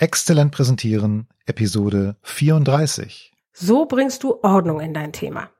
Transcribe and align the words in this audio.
Exzellent 0.00 0.52
präsentieren, 0.52 1.26
Episode 1.44 2.14
34. 2.22 3.32
So 3.52 3.84
bringst 3.84 4.22
du 4.22 4.36
Ordnung 4.44 4.78
in 4.78 4.94
dein 4.94 5.12
Thema. 5.12 5.50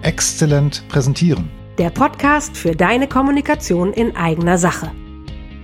Exzellent 0.00 0.82
präsentieren. 0.88 1.50
Der 1.76 1.90
Podcast 1.90 2.56
für 2.56 2.74
deine 2.74 3.06
Kommunikation 3.06 3.92
in 3.92 4.16
eigener 4.16 4.56
Sache. 4.56 4.92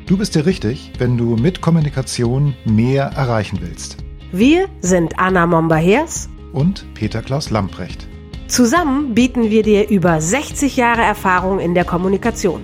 Du 0.04 0.18
bist 0.18 0.34
dir 0.34 0.44
richtig, 0.44 0.92
wenn 0.98 1.16
du 1.16 1.36
mit 1.36 1.62
Kommunikation 1.62 2.54
mehr 2.66 3.04
erreichen 3.04 3.60
willst. 3.62 3.96
Wir 4.30 4.68
sind 4.82 5.18
Anna 5.18 5.46
Momba-Hers 5.46 6.28
Und 6.52 6.84
Peter 6.92 7.22
Klaus 7.22 7.48
Lamprecht. 7.48 8.06
Zusammen 8.46 9.14
bieten 9.14 9.48
wir 9.48 9.62
dir 9.62 9.88
über 9.88 10.20
60 10.20 10.76
Jahre 10.76 11.00
Erfahrung 11.00 11.60
in 11.60 11.72
der 11.72 11.86
Kommunikation. 11.86 12.60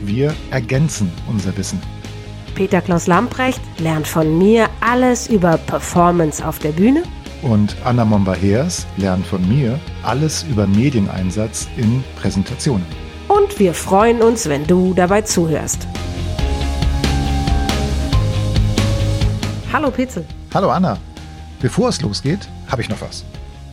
Wir 0.00 0.34
ergänzen 0.50 1.12
unser 1.28 1.54
Wissen. 1.58 1.78
Peter 2.58 2.80
Klaus 2.80 3.06
Lamprecht 3.06 3.60
lernt 3.78 4.08
von 4.08 4.36
mir 4.36 4.68
alles 4.80 5.28
über 5.28 5.58
Performance 5.58 6.44
auf 6.44 6.58
der 6.58 6.72
Bühne 6.72 7.04
Und 7.42 7.76
Anna 7.84 8.04
Momba-Heers 8.04 8.84
lernt 8.96 9.24
von 9.24 9.48
mir 9.48 9.78
alles 10.02 10.42
über 10.42 10.66
Medieneinsatz 10.66 11.68
in 11.76 12.02
Präsentationen. 12.20 12.84
und 13.28 13.60
wir 13.60 13.74
freuen 13.74 14.20
uns, 14.22 14.48
wenn 14.48 14.66
du 14.66 14.92
dabei 14.92 15.22
zuhörst. 15.22 15.86
Hallo 19.72 19.92
Petzel. 19.92 20.24
Hallo 20.52 20.70
Anna. 20.70 20.98
Bevor 21.62 21.90
es 21.90 22.02
losgeht, 22.02 22.48
habe 22.66 22.82
ich 22.82 22.88
noch 22.88 23.00
was. 23.00 23.24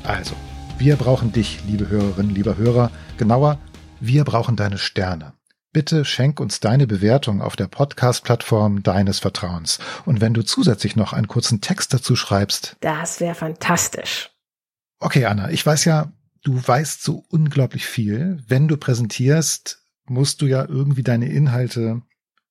Also, 0.04 0.36
wir 0.78 0.96
brauchen 0.96 1.32
dich, 1.32 1.62
liebe 1.66 1.90
Hörerin, 1.90 2.30
lieber 2.30 2.56
Hörer. 2.56 2.92
Genauer, 3.18 3.58
wir 4.00 4.24
brauchen 4.26 4.56
deine 4.56 4.78
Sterne. 4.78 5.35
Bitte 5.76 6.06
schenk 6.06 6.40
uns 6.40 6.62
deine 6.62 6.88
Bewertung 6.88 7.42
auf 7.42 7.58
der 7.58 7.68
Podcast-Plattform 7.68 8.82
deines 8.82 9.20
Vertrauens. 9.20 9.80
Und 10.06 10.22
wenn 10.22 10.34
du 10.34 10.42
zusätzlich 10.42 10.96
noch 10.96 11.12
einen 11.12 11.28
kurzen 11.28 11.60
Text 11.60 11.94
dazu 11.94 12.16
schreibst. 12.16 12.78
Das 12.80 13.20
wäre 13.20 13.36
fantastisch. 13.36 14.30
Okay, 15.00 15.26
Anna, 15.26 15.50
ich 15.50 15.66
weiß 15.66 15.84
ja, 15.84 16.14
du 16.46 16.66
weißt 16.66 17.04
so 17.04 17.26
unglaublich 17.28 17.86
viel. 17.88 18.42
Wenn 18.48 18.70
du 18.70 18.78
präsentierst, 18.78 19.80
musst 20.06 20.42
du 20.42 20.46
ja 20.46 20.64
irgendwie 20.64 21.04
deine 21.04 21.28
Inhalte 21.28 22.04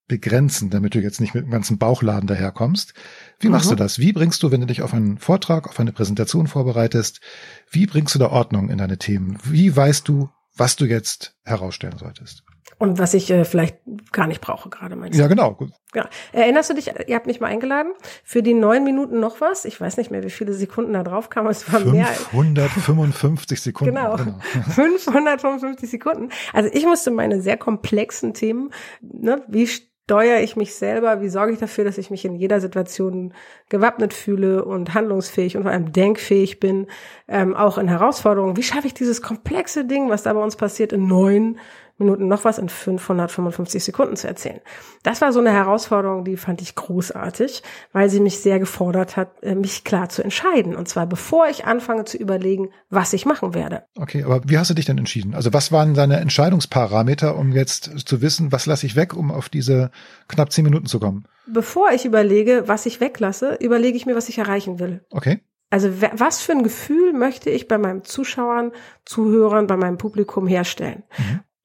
begrenzen, 0.07 0.69
damit 0.69 0.95
du 0.95 1.01
jetzt 1.01 1.23
nicht 1.23 1.33
mit 1.35 1.45
dem 1.47 1.51
ganzen 1.51 1.79
Bauchladen 1.79 2.27
daherkommst. 2.27 2.93
Wie 3.41 3.49
machst 3.49 3.69
Mhm. 3.69 3.71
du 3.71 3.77
das? 3.77 3.99
Wie 3.99 4.13
bringst 4.13 4.43
du, 4.43 4.51
wenn 4.51 4.61
du 4.61 4.67
dich 4.67 4.83
auf 4.83 4.93
einen 4.93 5.17
Vortrag, 5.17 5.67
auf 5.67 5.81
eine 5.81 5.93
Präsentation 5.93 6.47
vorbereitest, 6.47 7.23
wie 7.71 7.87
bringst 7.87 8.15
du 8.15 8.19
da 8.19 8.29
Ordnung 8.29 8.69
in 8.69 8.77
deine 8.77 8.99
Themen? 8.99 9.39
Wie 9.45 9.75
weißt 9.75 10.07
du, 10.09 10.29
was 10.55 10.77
du 10.77 10.85
jetzt 10.85 11.39
herausstellen 11.43 11.97
solltest? 11.97 12.43
Und 12.79 12.99
was 12.99 13.15
ich 13.15 13.31
äh, 13.31 13.45
vielleicht 13.45 13.79
gar 14.13 14.27
nicht 14.27 14.41
brauche 14.41 14.69
gerade, 14.69 14.97
meinst 14.97 15.19
du? 15.19 15.23
Ja, 15.23 15.29
genau. 15.29 15.53
Gut. 15.55 15.71
Ja. 15.95 16.09
Erinnerst 16.33 16.71
du 16.71 16.75
dich, 16.75 16.91
ihr 17.07 17.15
habt 17.15 17.27
mich 17.27 17.41
mal 17.41 17.47
eingeladen 17.47 17.93
für 18.25 18.43
die 18.43 18.55
neun 18.55 18.83
Minuten 18.85 19.21
noch 19.21 19.41
was? 19.41 19.65
Ich 19.65 19.81
weiß 19.81 19.97
nicht 19.97 20.11
mehr, 20.11 20.25
wie 20.25 20.31
viele 20.31 20.53
Sekunden 20.53 20.93
da 20.93 21.03
drauf 21.03 21.31
kamen. 21.31 21.49
Es 21.49 21.73
war 21.73 21.81
mehr. 21.81 22.09
als- 22.09 22.25
555 22.25 23.61
Sekunden. 23.63 23.95
Genau. 23.95 24.17
555 24.17 25.89
Sekunden. 25.91 26.29
Also 26.53 26.69
ich 26.73 26.85
musste 26.87 27.11
meine 27.11 27.41
sehr 27.41 27.57
komplexen 27.57 28.35
Themen, 28.35 28.71
ne, 29.01 29.43
wie 29.49 29.67
steuere 29.67 30.41
ich 30.43 30.57
mich 30.57 30.75
selber, 30.75 31.23
wie 31.23 31.29
sorge 31.31 31.53
ich 31.53 31.59
dafür, 31.59 31.85
dass 31.85 31.97
ich 31.97 32.11
mich 32.11 32.25
in 32.27 32.35
jeder 32.35 32.61
Situation 32.61 33.33
gewappnet 33.71 34.13
fühle 34.13 34.65
und 34.65 34.93
handlungsfähig 34.93 35.57
und 35.57 35.63
vor 35.63 35.73
allem 35.73 35.93
denkfähig 35.93 36.61
bin, 36.61 36.89
ähm, 37.27 37.55
auch 37.55 37.79
in 37.79 37.89
Herausforderungen. 37.89 38.57
Wie 38.57 38.63
schaffe 38.63 38.87
ich 38.87 38.95
dieses 38.95 39.23
komplexe 39.23 39.87
Ding, 39.87 40.11
was 40.11 40.25
da 40.25 40.33
bei 40.35 40.43
uns 40.43 40.57
passiert, 40.57 40.93
in 40.93 41.07
neun 41.07 41.59
Minuten 41.99 42.27
noch 42.29 42.45
was 42.45 42.59
in 42.59 42.69
555 42.69 43.85
Sekunden 43.85 44.17
zu 44.17 44.27
erzählen. 44.27 44.61
Das 45.05 45.21
war 45.21 45.33
so 45.33 45.39
eine 45.41 45.53
Herausforderung, 45.53 46.25
die 46.25 46.37
fand 46.37 46.61
ich 46.61 46.75
großartig, 46.75 47.63
weil 47.93 48.11
sie 48.11 48.21
mich 48.21 48.41
sehr 48.41 48.59
gefordert 48.59 49.17
hat, 49.17 49.31
äh, 49.43 49.55
mich 49.55 49.85
klar 49.85 50.09
zu 50.09 50.23
entscheiden. 50.23 50.75
Und 50.75 50.89
zwar 50.89 51.07
bevor 51.07 51.47
ich 51.49 51.65
anfange 51.67 52.05
zu 52.05 52.17
überlegen, 52.17 52.71
was 52.91 53.13
ich 53.13 53.27
machen 53.27 53.55
werde. 53.55 53.85
Okay, 53.97 54.25
aber 54.25 54.41
wie 54.49 54.59
hast 54.59 54.71
du 54.71 54.75
dich 54.75 54.87
denn 54.87 54.99
entschieden? 54.99 55.35
Also 55.35 55.53
was 55.53 55.71
waren 55.71 55.95
deine 55.95 56.19
Entscheidungsparameter, 56.21 57.37
um 57.37 57.53
jetzt 57.53 58.07
zu 58.09 58.23
wissen, 58.23 58.51
was 58.53 58.67
lasse 58.67 58.87
ich 58.87 58.97
weg, 58.97 59.15
um 59.15 59.31
auf 59.31 59.49
diese 59.49 59.91
knapp 60.29 60.51
zehn 60.53 60.65
Minuten 60.65 60.87
zu 60.87 60.99
kommen? 61.01 61.27
Bevor 61.47 61.91
ich 61.93 62.05
überlege, 62.05 62.65
was 62.67 62.87
ich 62.87 63.01
weglasse, 63.01 63.57
überlege 63.61 63.97
ich 63.97 64.07
mir, 64.07 64.17
was 64.17 64.29
ich 64.29 64.39
erreichen 64.39 64.79
will. 64.79 65.05
Okay? 65.11 65.41
Also 65.71 66.01
wa- 66.01 66.11
was 66.15 66.41
für 66.41 66.53
ein 66.53 66.63
Gefühl 66.63 67.13
möchte 67.13 67.51
ich 67.51 67.69
bei 67.69 67.79
meinen 67.79 68.05
Zuschauern, 68.05 68.73
Zuhörern, 69.05 69.67
bei 69.67 69.77
meinem 69.77 69.99
Publikum 69.99 70.47
herstellen? 70.47 71.03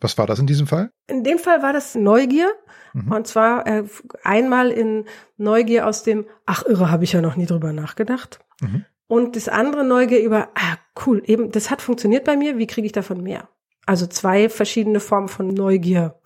Was 0.02 0.18
war 0.18 0.28
das 0.28 0.40
in 0.40 0.48
diesem 0.48 0.68
Fall? 0.68 0.92
In 1.08 1.24
dem 1.24 1.40
Fall 1.40 1.62
war 1.62 1.74
das 1.74 1.96
Neugier. 1.96 2.52
Mhm. 2.94 3.12
Und 3.12 3.28
zwar 3.28 3.68
äh, 3.68 3.84
einmal 4.24 4.72
in 4.72 5.06
Neugier 5.38 5.88
aus 5.88 6.04
dem, 6.04 6.26
ach 6.46 6.64
irre, 6.66 6.90
habe 6.90 7.04
ich 7.04 7.14
ja 7.14 7.22
noch 7.22 7.36
nie 7.36 7.46
drüber 7.46 7.74
nachgedacht. 7.74 8.40
Mhm. 8.62 8.86
Und 9.08 9.36
das 9.36 9.48
andere 9.50 9.84
Neugier 9.84 10.22
über, 10.22 10.50
ah 10.56 10.78
cool, 11.06 11.22
eben, 11.26 11.52
das 11.52 11.70
hat 11.70 11.82
funktioniert 11.82 12.24
bei 12.26 12.38
mir, 12.38 12.58
wie 12.58 12.68
kriege 12.68 12.86
ich 12.86 12.92
davon 12.94 13.22
mehr? 13.24 13.50
Also 13.86 14.06
zwei 14.06 14.50
verschiedene 14.50 15.00
Formen 15.00 15.30
von 15.30 15.48
Neugier. 15.48 16.20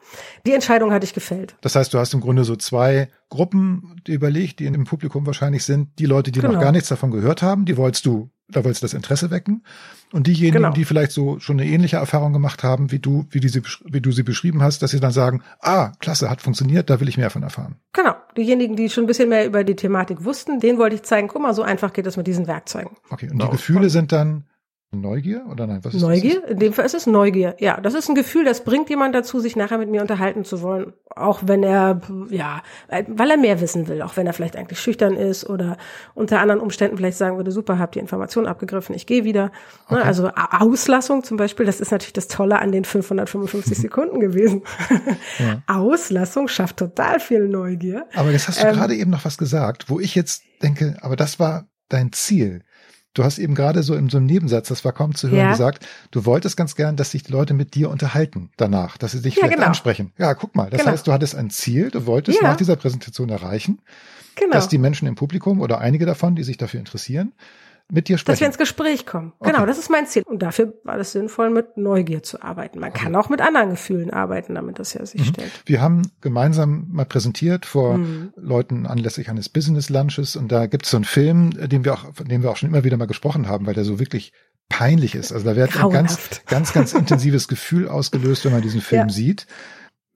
Die 0.45 0.51
Entscheidung 0.51 0.91
hatte 0.91 1.05
ich 1.05 1.13
gefällt. 1.13 1.55
Das 1.61 1.75
heißt, 1.75 1.93
du 1.93 1.97
hast 1.97 2.13
im 2.13 2.19
Grunde 2.19 2.43
so 2.43 2.57
zwei 2.57 3.09
Gruppen 3.29 4.01
überlegt, 4.05 4.59
die 4.59 4.65
im 4.65 4.83
Publikum 4.83 5.25
wahrscheinlich 5.25 5.63
sind. 5.63 5.97
Die 5.97 6.05
Leute, 6.05 6.31
die 6.33 6.41
noch 6.41 6.49
Genau. 6.49 6.61
gar 6.61 6.73
nichts 6.73 6.89
davon 6.89 7.11
gehört 7.11 7.41
haben, 7.41 7.63
die 7.63 7.77
wolltest 7.77 8.05
du, 8.05 8.29
da 8.55 8.63
wolltest 8.63 8.81
du 8.83 8.85
das 8.85 8.93
Interesse 8.93 9.31
wecken. 9.31 9.63
Und 10.11 10.27
diejenigen, 10.27 10.57
Genau. 10.63 10.71
die 10.71 10.85
vielleicht 10.85 11.11
so 11.11 11.39
schon 11.39 11.59
eine 11.59 11.69
ähnliche 11.69 11.97
Erfahrung 11.97 12.33
gemacht 12.33 12.63
haben, 12.63 12.91
wie 12.91 12.99
du, 12.99 13.25
wie, 13.31 13.39
die 13.39 13.49
sie, 13.49 13.61
besch- 13.61 13.81
wie 13.85 13.99
du 14.01 14.11
sie 14.11 14.23
beschrieben 14.23 14.61
hast, 14.61 14.81
dass 14.83 14.91
sie 14.91 14.99
dann 14.99 15.11
sagen, 15.11 15.41
ah, 15.59 15.91
klasse, 15.99 16.29
hat 16.29 16.41
funktioniert, 16.41 16.89
da 16.89 16.99
will 16.99 17.09
ich 17.09 17.17
mehr 17.17 17.29
von 17.29 17.43
erfahren. 17.43 17.75
Genau. 17.93 18.13
Diejenigen, 18.37 18.75
die 18.75 18.89
schon 18.89 19.03
ein 19.05 19.07
bisschen 19.07 19.29
mehr 19.29 19.45
über 19.45 19.63
die 19.63 19.75
Thematik 19.75 20.23
wussten, 20.23 20.59
denen 20.59 20.77
wollte 20.79 20.95
ich 20.95 21.03
zeigen, 21.03 21.27
guck 21.27 21.41
mal, 21.41 21.53
so 21.53 21.63
einfach 21.63 21.93
geht 21.93 22.05
es 22.07 22.17
mit 22.17 22.27
diesen 22.27 22.47
Werkzeugen. 22.47 22.95
Okay, 23.09 23.29
und 23.29 23.39
Ja, 23.39 23.45
die 23.47 23.51
Gefühle 23.51 23.89
sind 23.89 24.11
dann 24.11 24.45
Neugier 25.01 25.45
oder 25.49 25.65
nein? 25.67 25.79
Was 25.83 25.93
ist 25.93 26.01
Neugier? 26.01 26.47
In 26.47 26.59
dem 26.59 26.73
Fall 26.73 26.85
ist 26.85 26.93
es 26.93 27.07
Neugier. 27.07 27.55
Ja, 27.59 27.79
das 27.81 27.93
ist 27.93 28.09
ein 28.09 28.15
Gefühl, 28.15 28.45
das 28.45 28.63
bringt 28.63 28.89
jemand 28.89 29.13
dazu, 29.15 29.39
sich 29.39 29.55
nachher 29.55 29.77
mit 29.77 29.89
mir 29.89 30.01
unterhalten 30.01 30.45
zu 30.45 30.61
wollen. 30.61 30.93
Auch 31.15 31.41
wenn 31.45 31.63
er, 31.63 32.01
ja, 32.29 32.61
weil 33.07 33.31
er 33.31 33.37
mehr 33.37 33.59
wissen 33.61 33.87
will. 33.87 34.01
Auch 34.01 34.17
wenn 34.17 34.25
er 34.27 34.33
vielleicht 34.33 34.55
eigentlich 34.55 34.79
schüchtern 34.79 35.15
ist 35.15 35.49
oder 35.49 35.77
unter 36.15 36.39
anderen 36.39 36.61
Umständen 36.61 36.97
vielleicht 36.97 37.17
sagen 37.17 37.37
würde, 37.37 37.51
super, 37.51 37.77
habt 37.79 37.95
die 37.95 37.99
Information 37.99 38.47
abgegriffen, 38.47 38.95
ich 38.95 39.05
gehe 39.05 39.23
wieder. 39.23 39.51
Ne, 39.89 40.01
Also 40.03 40.27
A- 40.27 40.61
Auslassung 40.61 41.23
zum 41.23 41.37
Beispiel, 41.37 41.65
das 41.65 41.79
ist 41.81 41.91
natürlich 41.91 42.13
das 42.13 42.27
Tolle 42.27 42.59
an 42.59 42.71
den 42.71 42.85
555 42.85 43.77
Sekunden 43.79 44.19
gewesen. 44.19 44.63
Auslassung 45.67 46.47
schafft 46.47 46.77
total 46.77 47.19
viel 47.19 47.47
Neugier. 47.47 48.05
Aber 48.15 48.31
jetzt 48.31 48.47
hast 48.47 48.61
du 48.61 48.67
Ähm, 48.67 48.73
gerade 48.75 48.95
eben 48.95 49.11
noch 49.11 49.25
was 49.25 49.37
gesagt, 49.37 49.89
wo 49.89 49.99
ich 49.99 50.15
jetzt 50.15 50.43
denke, 50.61 50.97
aber 51.01 51.15
das 51.15 51.39
war 51.39 51.65
dein 51.89 52.11
Ziel. 52.11 52.63
Du 53.13 53.23
hast 53.23 53.37
eben 53.37 53.53
gerade 53.53 53.83
so 53.83 53.93
in 53.95 54.09
so 54.09 54.17
einem 54.17 54.25
Nebensatz, 54.25 54.69
das 54.69 54.83
war 54.83 54.91
kaum 54.91 55.13
zu 55.13 55.29
hören, 55.29 55.39
Ja. 55.39 55.51
gesagt, 55.51 55.85
du 56.11 56.25
wolltest 56.25 56.57
ganz 56.57 56.75
gern, 56.75 56.95
dass 56.95 57.11
sich 57.11 57.21
die 57.23 57.31
Leute 57.31 57.53
mit 57.53 57.75
dir 57.75 57.89
unterhalten 57.91 58.49
danach, 58.57 58.97
dass 58.97 59.11
sie 59.11 59.21
dich 59.21 59.35
Ja, 59.35 59.41
vielleicht 59.41 59.55
genau. 59.57 59.67
ansprechen. 59.67 60.11
Ja, 60.17 60.33
guck 60.33 60.55
mal, 60.55 60.69
das 60.71 60.79
Genau. 60.81 60.91
heißt, 60.93 61.05
du 61.05 61.11
hattest 61.13 61.35
ein 61.35 61.49
Ziel, 61.51 61.91
du 61.91 62.05
wolltest 62.07 62.41
Ja. 62.41 62.49
nach 62.49 62.55
dieser 62.57 62.75
Präsentation 62.75 63.29
erreichen, 63.29 63.79
Genau. 64.35 64.53
dass 64.53 64.67
die 64.67 64.79
Menschen 64.79 65.07
im 65.07 65.13
Publikum 65.15 65.61
oder 65.61 65.79
einige 65.79 66.05
davon, 66.07 66.35
die 66.35 66.43
sich 66.43 66.57
dafür 66.57 66.79
interessieren, 66.79 67.33
mit 67.91 68.07
dir 68.07 68.13
Dass 68.15 68.25
wir 68.27 68.35
sprechen. 68.35 68.45
ins 68.45 68.57
Gespräch 68.57 69.05
kommen. 69.05 69.33
Okay. 69.39 69.51
Genau, 69.51 69.65
das 69.65 69.77
ist 69.77 69.89
mein 69.89 70.07
Ziel. 70.07 70.23
Und 70.25 70.41
dafür 70.41 70.73
war 70.83 70.97
es 70.97 71.11
sinnvoll, 71.11 71.49
mit 71.49 71.77
Neugier 71.77 72.23
zu 72.23 72.41
arbeiten. 72.41 72.79
Man 72.79 72.91
kann 72.93 73.15
auch 73.15 73.29
mit 73.29 73.41
anderen 73.41 73.71
Gefühlen 73.71 74.09
arbeiten, 74.11 74.55
damit 74.55 74.79
das 74.79 74.93
ja 74.93 75.05
sich 75.05 75.21
Mhm. 75.21 75.25
stellt. 75.25 75.51
Wir 75.65 75.81
haben 75.81 76.01
gemeinsam 76.21 76.87
mal 76.91 77.05
präsentiert 77.05 77.65
vor 77.65 77.97
Mhm. 77.97 78.33
Leuten 78.35 78.87
anlässlich 78.87 79.29
eines 79.29 79.49
Business 79.49 79.89
Lunches 79.89 80.35
und 80.35 80.51
da 80.51 80.65
gibt 80.65 80.85
es 80.85 80.91
so 80.91 80.97
einen 80.97 81.03
Film, 81.05 81.51
den 81.51 81.85
wir 81.85 81.93
auch, 81.93 82.13
von 82.15 82.27
dem 82.27 82.41
wir 82.41 82.49
auch 82.51 82.57
schon 82.57 82.69
immer 82.69 82.83
wieder 82.83 82.97
mal 82.97 83.05
gesprochen 83.05 83.47
haben, 83.47 83.65
weil 83.67 83.73
der 83.75 83.83
so 83.85 83.99
wirklich 83.99 84.33
peinlich 84.69 85.13
ist. 85.13 85.31
Also 85.31 85.45
da 85.45 85.55
wird 85.55 85.75
ein 85.75 85.89
ganz, 85.91 86.15
Grauenhaft. 86.15 86.47
ganz, 86.47 86.73
ganz 86.73 86.93
intensives 86.93 87.47
Gefühl 87.47 87.87
ausgelöst, 87.89 88.45
wenn 88.45 88.53
man 88.53 88.61
diesen 88.61 88.81
Film 88.81 89.09
Ja. 89.09 89.13
sieht. 89.13 89.45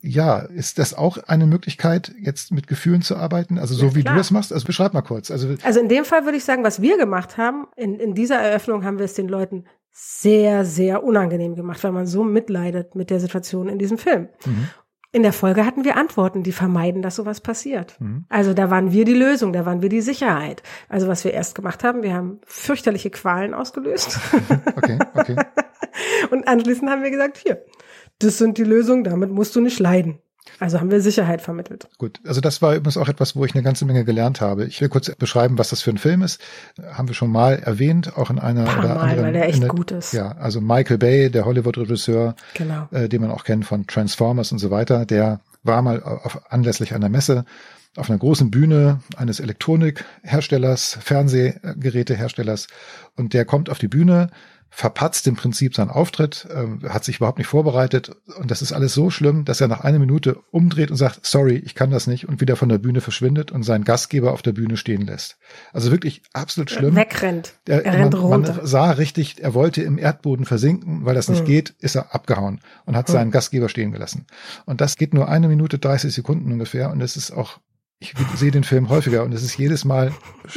Ja, 0.08 0.40
ist 0.40 0.80
das 0.80 0.94
auch 0.94 1.18
eine 1.18 1.46
Möglichkeit, 1.48 2.14
jetzt 2.20 2.52
mit 2.52 2.68
Gefühlen 2.68 3.02
zu 3.02 3.18
arbeiten? 3.18 3.58
Also 3.60 3.76
so 3.76 3.88
Ja, 3.88 3.96
wie 3.96 4.04
du 4.04 4.14
es 4.14 4.32
machst? 4.32 4.54
Also 4.54 4.66
beschreib 4.66 4.94
mal 4.94 5.02
kurz. 5.02 5.32
Also 5.32 5.54
Also 5.64 5.80
in 5.80 5.90
dem 5.90 6.06
Fall 6.06 6.26
würde 6.26 6.38
ich 6.38 6.46
sagen, 6.46 6.64
was 6.64 6.82
wir 6.82 6.98
gemacht 6.98 7.38
haben, 7.38 7.68
in, 7.76 8.00
in 8.00 8.14
dieser 8.14 8.38
Eröffnung 8.38 8.86
haben 8.86 9.00
wir 9.00 9.06
es 9.06 9.14
den 9.14 9.28
Leuten 9.28 9.66
sehr, 9.92 10.64
sehr 10.64 11.04
unangenehm 11.04 11.56
gemacht, 11.56 11.84
weil 11.84 11.92
man 11.92 12.06
so 12.06 12.24
mitleidet 12.24 12.96
mit 12.96 13.10
der 13.10 13.20
Situation 13.20 13.68
in 13.68 13.80
diesem 13.80 13.98
Film. 13.98 14.30
Mhm. 14.46 14.70
In 15.12 15.24
der 15.24 15.34
Folge 15.34 15.66
hatten 15.66 15.84
wir 15.84 15.98
Antworten, 15.98 16.44
die 16.44 16.52
vermeiden, 16.52 17.02
dass 17.02 17.16
sowas 17.16 17.42
passiert. 17.42 18.00
Mhm. 18.00 18.26
Also 18.30 18.54
da 18.54 18.70
waren 18.70 18.92
wir 18.92 19.06
die 19.06 19.14
Lösung, 19.14 19.54
da 19.54 19.66
waren 19.66 19.82
wir 19.82 19.90
die 19.90 20.02
Sicherheit. 20.02 20.62
Also 20.90 21.08
was 21.08 21.24
wir 21.24 21.34
erst 21.34 21.56
gemacht 21.56 21.84
haben, 21.84 22.04
wir 22.04 22.14
haben 22.14 22.40
fürchterliche 22.46 23.10
Qualen 23.10 23.54
ausgelöst. 23.54 24.20
okay, 24.76 25.00
okay. 25.16 25.36
Und 26.30 26.48
anschließend 26.48 26.90
haben 26.90 27.04
wir 27.04 27.10
gesagt, 27.12 27.38
hier, 27.38 27.64
das 28.20 28.38
sind 28.38 28.58
die 28.58 28.64
Lösungen, 28.64 29.04
damit 29.04 29.32
musst 29.32 29.56
du 29.56 29.62
nicht 29.62 29.80
leiden. 29.80 30.20
Also 30.60 30.80
haben 30.80 30.90
wir 30.90 31.02
Sicherheit 31.02 31.42
vermittelt. 31.42 31.88
Gut, 31.98 32.20
also 32.26 32.40
das 32.42 32.62
war 32.62 32.74
übrigens 32.74 32.98
auch 32.98 33.10
etwas, 33.10 33.36
wo 33.36 33.44
ich 33.46 33.54
eine 33.54 33.64
ganze 33.64 33.86
Menge 33.86 34.06
gelernt 34.06 34.40
habe. 34.42 34.66
Ich 34.66 34.80
will 34.80 34.88
kurz 34.90 35.14
beschreiben, 35.14 35.58
was 35.58 35.70
das 35.70 35.82
für 35.82 35.92
ein 35.92 35.98
Film 35.98 36.22
ist. 36.22 36.42
Haben 36.94 37.10
wir 37.10 37.16
schon 37.16 37.32
mal 37.32 37.60
erwähnt, 37.60 38.18
auch 38.18 38.30
in 38.30 38.40
einer 38.40 38.64
Paar 38.64 38.80
oder 38.80 38.96
Mal, 38.96 39.02
anderen. 39.02 39.24
weil 39.26 39.34
der 39.34 39.46
echt 39.46 39.56
in 39.56 39.62
der, 39.62 39.70
gut 39.70 39.92
ist. 39.92 40.14
Ja, 40.14 40.32
also 40.38 40.62
Michael 40.62 40.98
Bay, 40.98 41.30
der 41.30 41.46
Hollywood-Regisseur, 41.46 42.36
Genau. 42.54 42.88
äh, 42.92 43.10
den 43.10 43.22
man 43.22 43.32
auch 43.32 43.44
kennt 43.44 43.66
von 43.66 43.86
Transformers 43.88 44.52
und 44.54 44.60
so 44.60 44.72
weiter, 44.72 45.06
der 45.06 45.42
war 45.64 45.82
mal 45.82 46.02
auf, 46.02 46.40
anlässlich 46.50 46.96
einer 46.96 47.10
Messe 47.10 47.44
auf 47.98 48.10
einer 48.10 48.20
großen 48.20 48.52
Bühne 48.52 49.02
eines 49.18 49.40
Elektronikherstellers, 49.40 50.98
Fernsehgeräteherstellers 51.02 52.68
und 53.16 53.34
der 53.34 53.46
kommt 53.46 53.70
auf 53.70 53.80
die 53.80 53.88
Bühne, 53.88 54.30
verpatzt 54.70 55.26
im 55.28 55.36
Prinzip 55.38 55.74
seinen 55.76 55.90
Auftritt, 55.90 56.46
äh, 56.52 56.90
hat 56.90 57.06
sich 57.06 57.16
überhaupt 57.18 57.38
nicht 57.38 57.48
vorbereitet 57.48 58.12
und 58.38 58.52
das 58.52 58.62
ist 58.62 58.74
alles 58.74 58.94
so 58.94 59.10
schlimm, 59.10 59.46
dass 59.46 59.62
er 59.62 59.70
nach 59.70 59.82
einer 59.82 59.98
Minute 59.98 60.40
umdreht 60.52 60.92
und 60.92 60.98
sagt, 60.98 61.26
sorry, 61.26 61.56
ich 61.56 61.74
kann 61.74 61.90
das 61.90 62.06
nicht 62.06 62.28
und 62.28 62.42
wieder 62.42 62.58
von 62.58 62.68
der 62.68 62.78
Bühne 62.78 63.00
verschwindet 63.00 63.52
und 63.52 63.64
seinen 63.64 63.86
Gastgeber 63.86 64.34
auf 64.34 64.42
der 64.42 64.52
Bühne 64.52 64.76
stehen 64.76 65.08
lässt. 65.08 65.38
Also 65.72 65.90
wirklich 65.90 66.22
absolut 66.34 66.70
schlimm. 66.70 66.96
Wegrennt. 66.96 67.54
Er, 67.66 67.86
er 67.86 67.94
rennt 67.94 68.14
man, 68.14 68.22
runter. 68.22 68.54
man 68.56 68.68
sah 68.68 68.92
richtig, 68.92 69.42
er 69.42 69.54
wollte 69.54 69.82
im 69.84 69.98
Erdboden 69.98 70.46
versinken, 70.46 71.06
weil 71.06 71.16
das 71.16 71.30
nicht 71.30 71.40
Hm. 71.40 71.46
geht, 71.46 71.70
ist 71.80 71.96
er 71.96 72.14
abgehauen 72.14 72.60
und 72.86 72.98
hat 72.98 73.08
Hm. 73.08 73.14
seinen 73.14 73.32
Gastgeber 73.32 73.70
stehen 73.70 73.94
gelassen. 73.94 74.28
Und 74.66 74.82
das 74.82 74.98
geht 74.98 75.14
nur 75.14 75.30
eine 75.30 75.48
Minute 75.48 75.80
30 75.80 76.14
Sekunden 76.14 76.52
ungefähr 76.52 76.92
und 76.92 77.00
es 77.02 77.16
ist 77.16 77.32
auch 77.32 77.60
ich 78.00 78.14
sehe 78.36 78.52
den 78.52 78.64
Film 78.64 78.90
häufiger 78.90 79.24
und 79.24 79.34
es 79.34 79.44
ist 79.44 79.58
jedes 79.58 79.84
Mal 79.84 80.12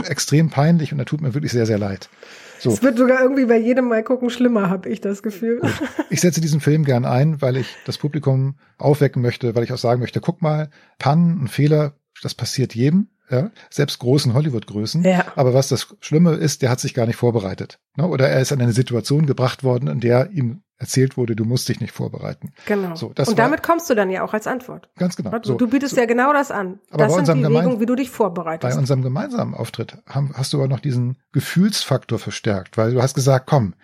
extrem 0.04 0.50
peinlich 0.50 0.92
und 0.92 0.98
er 0.98 1.06
tut 1.06 1.20
mir 1.20 1.34
wirklich 1.34 1.52
sehr, 1.52 1.66
sehr 1.66 1.78
leid. 1.78 2.10
So. 2.58 2.70
Es 2.70 2.82
wird 2.82 2.98
sogar 2.98 3.22
irgendwie 3.22 3.46
bei 3.46 3.56
jedem 3.56 3.88
Mal 3.88 4.04
gucken 4.04 4.28
schlimmer, 4.28 4.68
habe 4.68 4.90
ich 4.90 5.00
das 5.00 5.22
Gefühl. 5.22 5.62
Ich 6.10 6.20
setze 6.20 6.42
diesen 6.42 6.60
Film 6.60 6.84
gern 6.84 7.06
ein, 7.06 7.40
weil 7.40 7.56
ich 7.56 7.74
das 7.86 7.96
Publikum 7.96 8.56
aufwecken 8.76 9.22
möchte, 9.22 9.54
weil 9.54 9.64
ich 9.64 9.72
auch 9.72 9.78
sagen 9.78 10.00
möchte, 10.00 10.20
guck 10.20 10.42
mal, 10.42 10.68
Pannen 10.98 11.40
und 11.40 11.48
Fehler, 11.48 11.94
das 12.22 12.34
passiert 12.34 12.74
jedem, 12.74 13.08
ja, 13.30 13.50
selbst 13.70 13.98
großen 14.00 14.34
Hollywood-Größen. 14.34 15.04
Ja. 15.04 15.32
Aber 15.36 15.54
was 15.54 15.68
das 15.68 15.96
Schlimme 16.00 16.34
ist, 16.34 16.60
der 16.60 16.68
hat 16.68 16.80
sich 16.80 16.92
gar 16.92 17.06
nicht 17.06 17.16
vorbereitet. 17.16 17.78
Ne? 17.96 18.06
Oder 18.06 18.28
er 18.28 18.40
ist 18.40 18.52
in 18.52 18.60
eine 18.60 18.72
Situation 18.72 19.24
gebracht 19.24 19.64
worden, 19.64 19.88
in 19.88 20.00
der 20.00 20.30
ihm 20.32 20.62
erzählt 20.80 21.16
wurde, 21.16 21.36
du 21.36 21.44
musst 21.44 21.68
dich 21.68 21.78
nicht 21.80 21.92
vorbereiten. 21.92 22.52
Genau. 22.66 22.96
So, 22.96 23.12
das 23.14 23.28
und 23.28 23.36
war- 23.38 23.44
damit 23.44 23.62
kommst 23.62 23.88
du 23.90 23.94
dann 23.94 24.10
ja 24.10 24.22
auch 24.24 24.32
als 24.32 24.46
Antwort. 24.46 24.88
Ganz 24.96 25.14
genau. 25.14 25.30
Du, 25.38 25.48
So. 25.50 25.54
du 25.56 25.68
bietest 25.68 25.96
ja 25.96 26.06
genau 26.06 26.32
das 26.32 26.50
an. 26.50 26.80
Aber 26.90 27.04
das 27.04 27.14
bei 27.16 27.24
sind 27.24 27.38
die 27.38 27.44
Wegungen, 27.48 27.80
wie 27.80 27.86
du 27.86 27.94
dich 27.94 28.08
Bei 28.10 28.16
vorbereitest. 28.16 28.78
unserem 28.78 29.02
gemeinsamen 29.02 29.54
Auftritt 29.54 29.98
haben, 30.06 30.32
hast 30.34 30.52
du 30.52 30.56
aber 30.56 30.68
noch 30.68 30.80
diesen 30.80 31.16
Gefühlsfaktor 31.32 32.18
verstärkt, 32.18 32.78
weil 32.78 32.94
du 32.94 33.02
hast 33.02 33.14
gesagt, 33.14 33.46
komm, 33.46 33.74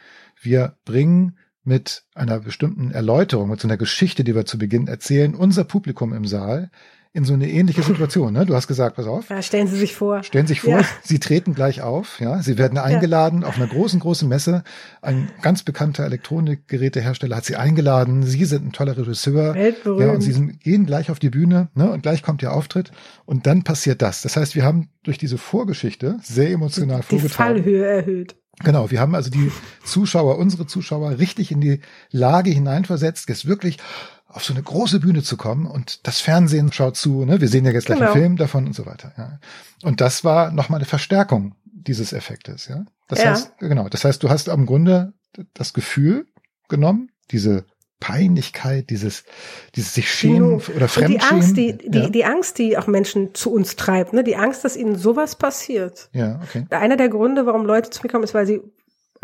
wir 0.41 0.75
bringen 0.85 1.37
mit 1.65 2.05
einer 2.15 2.41
bestimmten 2.41 2.93
Erläuterung, 2.93 3.51
mit 3.51 3.61
so 3.61 3.69
einer 3.69 3.77
Geschichte, 3.77 4.25
die 4.25 4.35
wir 4.35 4.47
zu 4.47 4.57
Beginn 4.57 4.87
erzählen, 4.89 5.35
unser 5.35 5.65
Publikum 5.65 6.13
im 6.15 6.25
Saal 6.25 6.71
in 7.17 7.25
so 7.25 7.33
eine 7.33 7.49
ähnliche 7.49 7.83
Situation. 7.91 8.35
Ne? 8.35 8.45
Du 8.45 8.55
hast 8.55 8.67
gesagt, 8.69 8.97
pass 8.97 9.07
auf, 9.07 9.31
ja, 9.31 9.41
stellen 9.41 9.67
Sie 9.69 9.77
sich 9.79 9.95
vor. 9.97 10.23
stellen 10.23 10.47
Sie 10.47 10.53
sich 10.53 10.61
vor, 10.61 10.81
Ja. 10.81 10.85
Sie 11.03 11.19
treten 11.19 11.55
gleich 11.55 11.81
auf, 11.81 12.21
ja, 12.21 12.43
Sie 12.43 12.59
werden 12.59 12.77
eingeladen 12.79 13.43
auf 13.43 13.57
einer 13.57 13.67
großen, 13.67 14.01
großen 14.01 14.29
Messe. 14.29 14.63
Ein 15.01 15.31
ganz 15.41 15.63
bekannter 15.63 16.05
Elektronikgerätehersteller 16.05 17.37
hat 17.37 17.47
Sie 17.47 17.57
eingeladen. 17.57 18.23
Sie 18.23 18.45
sind 18.45 18.67
ein 18.67 18.73
toller 18.73 18.97
Regisseur. 18.97 19.55
Weltberühmt. 19.55 20.01
Ja, 20.01 20.11
und 20.13 20.21
Sie 20.21 20.33
sind, 20.33 20.61
gehen 20.61 20.85
gleich 20.85 21.11
auf 21.11 21.19
die 21.19 21.31
Bühne, 21.31 21.69
ne, 21.75 21.91
und 21.91 22.03
gleich 22.03 22.23
kommt 22.23 22.43
Ihr 22.43 22.53
Auftritt. 22.53 22.93
Und 23.25 23.47
dann 23.47 23.63
passiert 23.65 24.03
das. 24.03 24.21
Das 24.23 24.37
heißt, 24.37 24.55
wir 24.55 24.65
haben 24.65 24.91
durch 25.03 25.17
diese 25.17 25.39
Vorgeschichte 25.39 26.19
sehr 26.23 26.51
emotional 26.51 27.01
die 27.01 27.19
vorgetragen. 27.19 27.63
Fallhöhe 27.63 27.87
erhöht. 27.87 28.37
Genau, 28.65 28.91
wir 28.91 29.01
haben 29.01 29.15
also 29.15 29.31
die 29.31 29.53
Zuschauer, 29.85 30.39
unsere 30.39 30.67
Zuschauer 30.67 31.19
richtig 31.19 31.51
in 31.53 31.61
die 31.61 31.81
Lage 32.11 32.51
hineinversetzt, 32.51 33.29
jetzt 33.29 33.47
wirklich 33.47 33.77
auf 34.37 34.45
so 34.45 34.53
eine 34.53 34.63
große 34.63 35.01
Bühne 35.01 35.23
zu 35.23 35.37
kommen 35.37 35.67
und 35.67 36.07
das 36.07 36.21
Fernsehen 36.21 36.73
schaut 36.73 36.97
zu, 36.97 37.25
ne? 37.25 37.41
wir 37.41 37.49
sehen 37.49 37.65
ja 37.65 37.73
jetzt 37.73 37.87
gleich 37.87 37.99
Genau. 37.99 38.13
einen 38.13 38.21
Film 38.21 38.37
davon 38.37 38.67
und 38.67 38.75
so 38.75 38.87
weiter. 38.87 39.13
Ja. 39.17 39.39
Und 39.83 40.01
das 40.01 40.25
war 40.25 40.53
nochmal 40.53 40.79
eine 40.79 40.87
Verstärkung 40.87 41.55
dieses 41.65 42.13
Effektes. 42.13 42.69
Ja? 42.69 42.85
Das 43.09 43.23
Ja. 43.23 43.31
heißt, 43.31 43.59
genau, 43.59 43.89
das 43.89 44.05
heißt, 44.05 44.23
du 44.23 44.29
hast 44.29 44.49
am 44.49 44.67
Grunde 44.67 45.13
das 45.55 45.73
Gefühl 45.73 46.27
genommen, 46.69 47.11
diese 47.31 47.65
Peinlichkeit, 47.99 48.91
dieses, 48.91 49.25
dieses 49.75 49.95
sich 49.95 50.11
schämen 50.11 50.59
Die- 50.59 50.73
oder 50.73 50.75
Und 50.75 50.81
die 50.83 50.89
Fremdschämen. 50.89 51.43
Angst, 51.43 51.57
die, 51.57 51.77
die, 51.79 51.99
ja. 51.99 52.09
die 52.11 52.25
Angst, 52.25 52.59
die 52.59 52.77
auch 52.79 52.87
Menschen 52.87 53.35
zu 53.35 53.51
uns 53.53 53.75
treibt, 53.77 54.13
ne? 54.13 54.23
die 54.23 54.37
Angst, 54.37 54.65
dass 54.65 54.77
ihnen 54.77 54.97
sowas 54.97 55.37
passiert. 55.37 56.09
ja, 56.13 56.41
okay. 56.43 56.67
Einer 56.71 56.97
der 56.97 57.09
Gründe, 57.09 57.47
warum 57.47 57.65
Leute 57.65 57.91
zu 57.91 58.01
mir 58.03 58.11
kommen, 58.11 58.25
ist, 58.25 58.35
weil 58.35 58.47
sie 58.47 58.61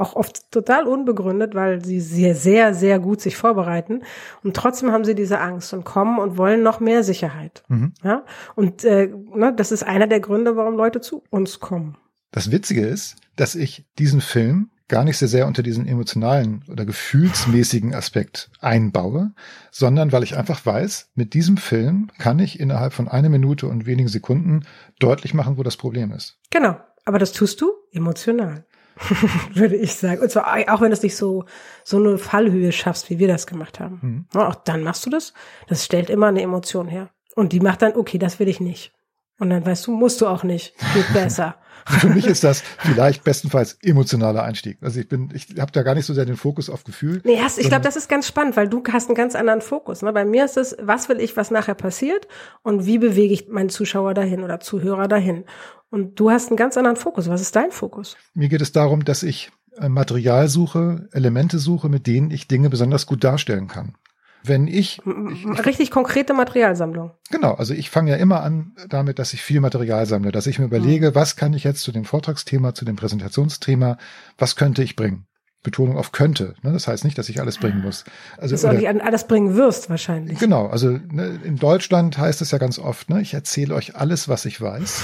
auch 0.02 0.14
oft 0.14 0.50
total 0.50 0.86
unbegründet, 0.86 1.54
weil 1.54 1.84
sie 1.84 2.00
sehr, 2.00 2.34
sehr, 2.34 2.74
sehr 2.74 2.98
gut 2.98 3.20
sich 3.20 3.36
vorbereiten 3.36 4.02
und 4.42 4.54
trotzdem 4.54 4.92
haben 4.92 5.04
sie 5.04 5.14
diese 5.14 5.40
Angst 5.40 5.72
und 5.72 5.84
kommen 5.84 6.18
und 6.18 6.36
wollen 6.36 6.62
noch 6.62 6.80
mehr 6.80 7.04
Sicherheit. 7.04 7.62
Mhm. 7.68 7.92
Ja, 8.02 8.24
und 8.54 8.84
äh, 8.84 9.08
ne, 9.34 9.54
das 9.56 9.72
ist 9.72 9.82
einer 9.82 10.06
der 10.06 10.20
Gründe, 10.20 10.56
warum 10.56 10.76
Leute 10.76 11.00
zu 11.00 11.22
uns 11.30 11.60
kommen. 11.60 11.96
Das 12.32 12.50
Witzige 12.50 12.86
ist, 12.86 13.16
dass 13.36 13.54
ich 13.54 13.86
diesen 13.98 14.20
Film 14.20 14.70
gar 14.88 15.04
nicht 15.04 15.16
so 15.16 15.26
sehr 15.26 15.46
unter 15.46 15.62
diesen 15.62 15.86
emotionalen 15.86 16.64
oder 16.68 16.84
gefühlsmäßigen 16.84 17.94
Aspekt 17.94 18.50
einbaue, 18.60 19.32
sondern 19.70 20.12
weil 20.12 20.22
ich 20.22 20.36
einfach 20.36 20.66
weiß, 20.66 21.12
mit 21.14 21.32
diesem 21.32 21.56
Film 21.56 22.10
kann 22.18 22.38
ich 22.38 22.60
innerhalb 22.60 22.92
von 22.92 23.08
einer 23.08 23.30
Minute 23.30 23.68
und 23.68 23.86
wenigen 23.86 24.08
Sekunden 24.08 24.66
deutlich 24.98 25.32
machen, 25.32 25.56
wo 25.56 25.62
das 25.62 25.78
Problem 25.78 26.12
ist. 26.12 26.38
Genau, 26.50 26.76
aber 27.06 27.18
das 27.18 27.32
tust 27.32 27.60
du 27.62 27.72
emotional, 27.92 28.66
würde 29.54 29.76
ich 29.76 29.94
sagen. 29.94 30.20
Und 30.20 30.30
zwar 30.30 30.46
auch 30.68 30.80
wenn 30.80 30.90
du 30.90 30.96
es 30.96 31.02
nicht 31.02 31.16
so 31.16 31.44
so 31.84 31.96
eine 31.96 32.18
Fallhöhe 32.18 32.72
schaffst, 32.72 33.10
wie 33.10 33.18
wir 33.18 33.28
das 33.28 33.46
gemacht 33.46 33.80
haben. 33.80 33.98
Mhm. 34.02 34.26
Na, 34.34 34.48
auch 34.48 34.54
dann 34.54 34.82
machst 34.82 35.06
du 35.06 35.10
das. 35.10 35.32
Das 35.68 35.84
stellt 35.84 36.10
immer 36.10 36.28
eine 36.28 36.42
Emotion 36.42 36.88
her. 36.88 37.10
Und 37.34 37.52
die 37.52 37.60
macht 37.60 37.82
dann, 37.82 37.94
okay, 37.94 38.18
das 38.18 38.38
will 38.38 38.48
ich 38.48 38.60
nicht. 38.60 38.92
Und 39.38 39.50
dann 39.50 39.64
weißt 39.64 39.86
du, 39.86 39.92
musst 39.92 40.20
du 40.20 40.26
auch 40.26 40.42
nicht. 40.44 40.74
Geht 40.94 41.12
besser. 41.12 41.56
Für 41.86 42.08
mich 42.08 42.26
ist 42.26 42.44
das 42.44 42.62
vielleicht 42.78 43.24
bestenfalls 43.24 43.76
emotionaler 43.82 44.42
Einstieg. 44.44 44.78
Also 44.82 45.00
ich 45.00 45.08
bin, 45.08 45.30
ich 45.34 45.48
habe 45.58 45.72
da 45.72 45.82
gar 45.82 45.94
nicht 45.94 46.06
so 46.06 46.14
sehr 46.14 46.24
den 46.24 46.36
Fokus 46.36 46.70
auf 46.70 46.84
Gefühl. 46.84 47.20
Nee, 47.24 47.40
hast, 47.40 47.58
ich 47.58 47.68
glaube, 47.68 47.82
das 47.82 47.96
ist 47.96 48.08
ganz 48.08 48.26
spannend, 48.26 48.56
weil 48.56 48.68
du 48.68 48.82
hast 48.92 49.08
einen 49.08 49.16
ganz 49.16 49.34
anderen 49.34 49.60
Fokus. 49.60 50.02
Ne? 50.02 50.12
Bei 50.12 50.24
mir 50.24 50.44
ist 50.44 50.56
es, 50.56 50.76
was 50.80 51.08
will 51.08 51.20
ich, 51.20 51.36
was 51.36 51.50
nachher 51.50 51.74
passiert 51.74 52.28
und 52.62 52.86
wie 52.86 52.98
bewege 52.98 53.34
ich 53.34 53.48
meinen 53.48 53.68
Zuschauer 53.68 54.14
dahin 54.14 54.44
oder 54.44 54.60
Zuhörer 54.60 55.08
dahin. 55.08 55.44
Und 55.92 56.18
du 56.18 56.30
hast 56.30 56.48
einen 56.48 56.56
ganz 56.56 56.78
anderen 56.78 56.96
Fokus. 56.96 57.28
Was 57.28 57.42
ist 57.42 57.54
dein 57.54 57.70
Fokus? 57.70 58.16
Mir 58.32 58.48
geht 58.48 58.62
es 58.62 58.72
darum, 58.72 59.04
dass 59.04 59.22
ich 59.22 59.52
äh, 59.76 59.90
Material 59.90 60.48
suche, 60.48 61.06
Elemente 61.12 61.58
suche, 61.58 61.90
mit 61.90 62.06
denen 62.06 62.30
ich 62.30 62.48
Dinge 62.48 62.70
besonders 62.70 63.04
gut 63.04 63.22
darstellen 63.22 63.68
kann. 63.68 63.94
Wenn 64.42 64.66
ich, 64.66 65.02
ich, 65.04 65.44
ich 65.44 65.66
Richtig 65.66 65.90
konkrete 65.90 66.32
Materialsammlung. 66.32 67.12
Genau, 67.30 67.52
also 67.52 67.74
ich 67.74 67.90
fange 67.90 68.10
ja 68.10 68.16
immer 68.16 68.42
an 68.42 68.72
damit, 68.88 69.18
dass 69.18 69.34
ich 69.34 69.42
viel 69.42 69.60
Material 69.60 70.06
sammle, 70.06 70.32
dass 70.32 70.46
ich 70.46 70.58
mir 70.58 70.64
überlege, 70.64 71.14
was 71.14 71.36
kann 71.36 71.52
ich 71.52 71.62
jetzt 71.62 71.82
zu 71.82 71.92
dem 71.92 72.06
Vortragsthema, 72.06 72.74
zu 72.74 72.86
dem 72.86 72.96
Präsentationsthema, 72.96 73.98
was 74.38 74.56
könnte 74.56 74.82
ich 74.82 74.96
bringen? 74.96 75.26
Betonung 75.62 75.96
auf 75.96 76.10
könnte. 76.10 76.54
Ne? 76.62 76.72
Das 76.72 76.88
heißt 76.88 77.04
nicht, 77.04 77.16
dass 77.18 77.28
ich 77.28 77.40
alles 77.40 77.58
bringen 77.58 77.82
muss. 77.82 78.04
Also 78.36 78.54
Dass 78.54 78.62
du 78.62 78.68
oder- 78.68 79.04
alles 79.04 79.26
bringen 79.28 79.54
wirst, 79.54 79.88
wahrscheinlich. 79.90 80.38
Genau, 80.38 80.66
also 80.66 80.98
ne, 81.10 81.38
in 81.44 81.56
Deutschland 81.56 82.18
heißt 82.18 82.42
es 82.42 82.50
ja 82.50 82.58
ganz 82.58 82.78
oft, 82.80 83.08
ne, 83.10 83.20
ich 83.22 83.32
erzähle 83.34 83.74
euch 83.74 83.94
alles, 83.94 84.28
was 84.28 84.44
ich 84.44 84.60
weiß. 84.60 85.02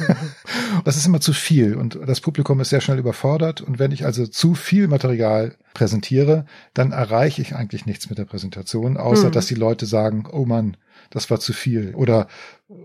das 0.84 0.96
ist 0.96 1.06
immer 1.06 1.20
zu 1.20 1.32
viel 1.32 1.74
und 1.74 1.98
das 2.06 2.20
Publikum 2.20 2.60
ist 2.60 2.70
sehr 2.70 2.80
schnell 2.80 2.98
überfordert. 2.98 3.60
Und 3.60 3.78
wenn 3.78 3.92
ich 3.92 4.04
also 4.04 4.26
zu 4.26 4.54
viel 4.54 4.88
Material 4.88 5.54
präsentiere, 5.74 6.46
dann 6.74 6.92
erreiche 6.92 7.42
ich 7.42 7.54
eigentlich 7.54 7.84
nichts 7.86 8.08
mit 8.08 8.18
der 8.18 8.24
Präsentation, 8.24 8.96
außer 8.96 9.26
Hm. 9.26 9.32
dass 9.32 9.46
die 9.46 9.54
Leute 9.54 9.84
sagen, 9.86 10.24
oh 10.32 10.46
Mann, 10.46 10.76
das 11.10 11.30
war 11.30 11.38
zu 11.38 11.52
viel. 11.52 11.94
Oder 11.94 12.28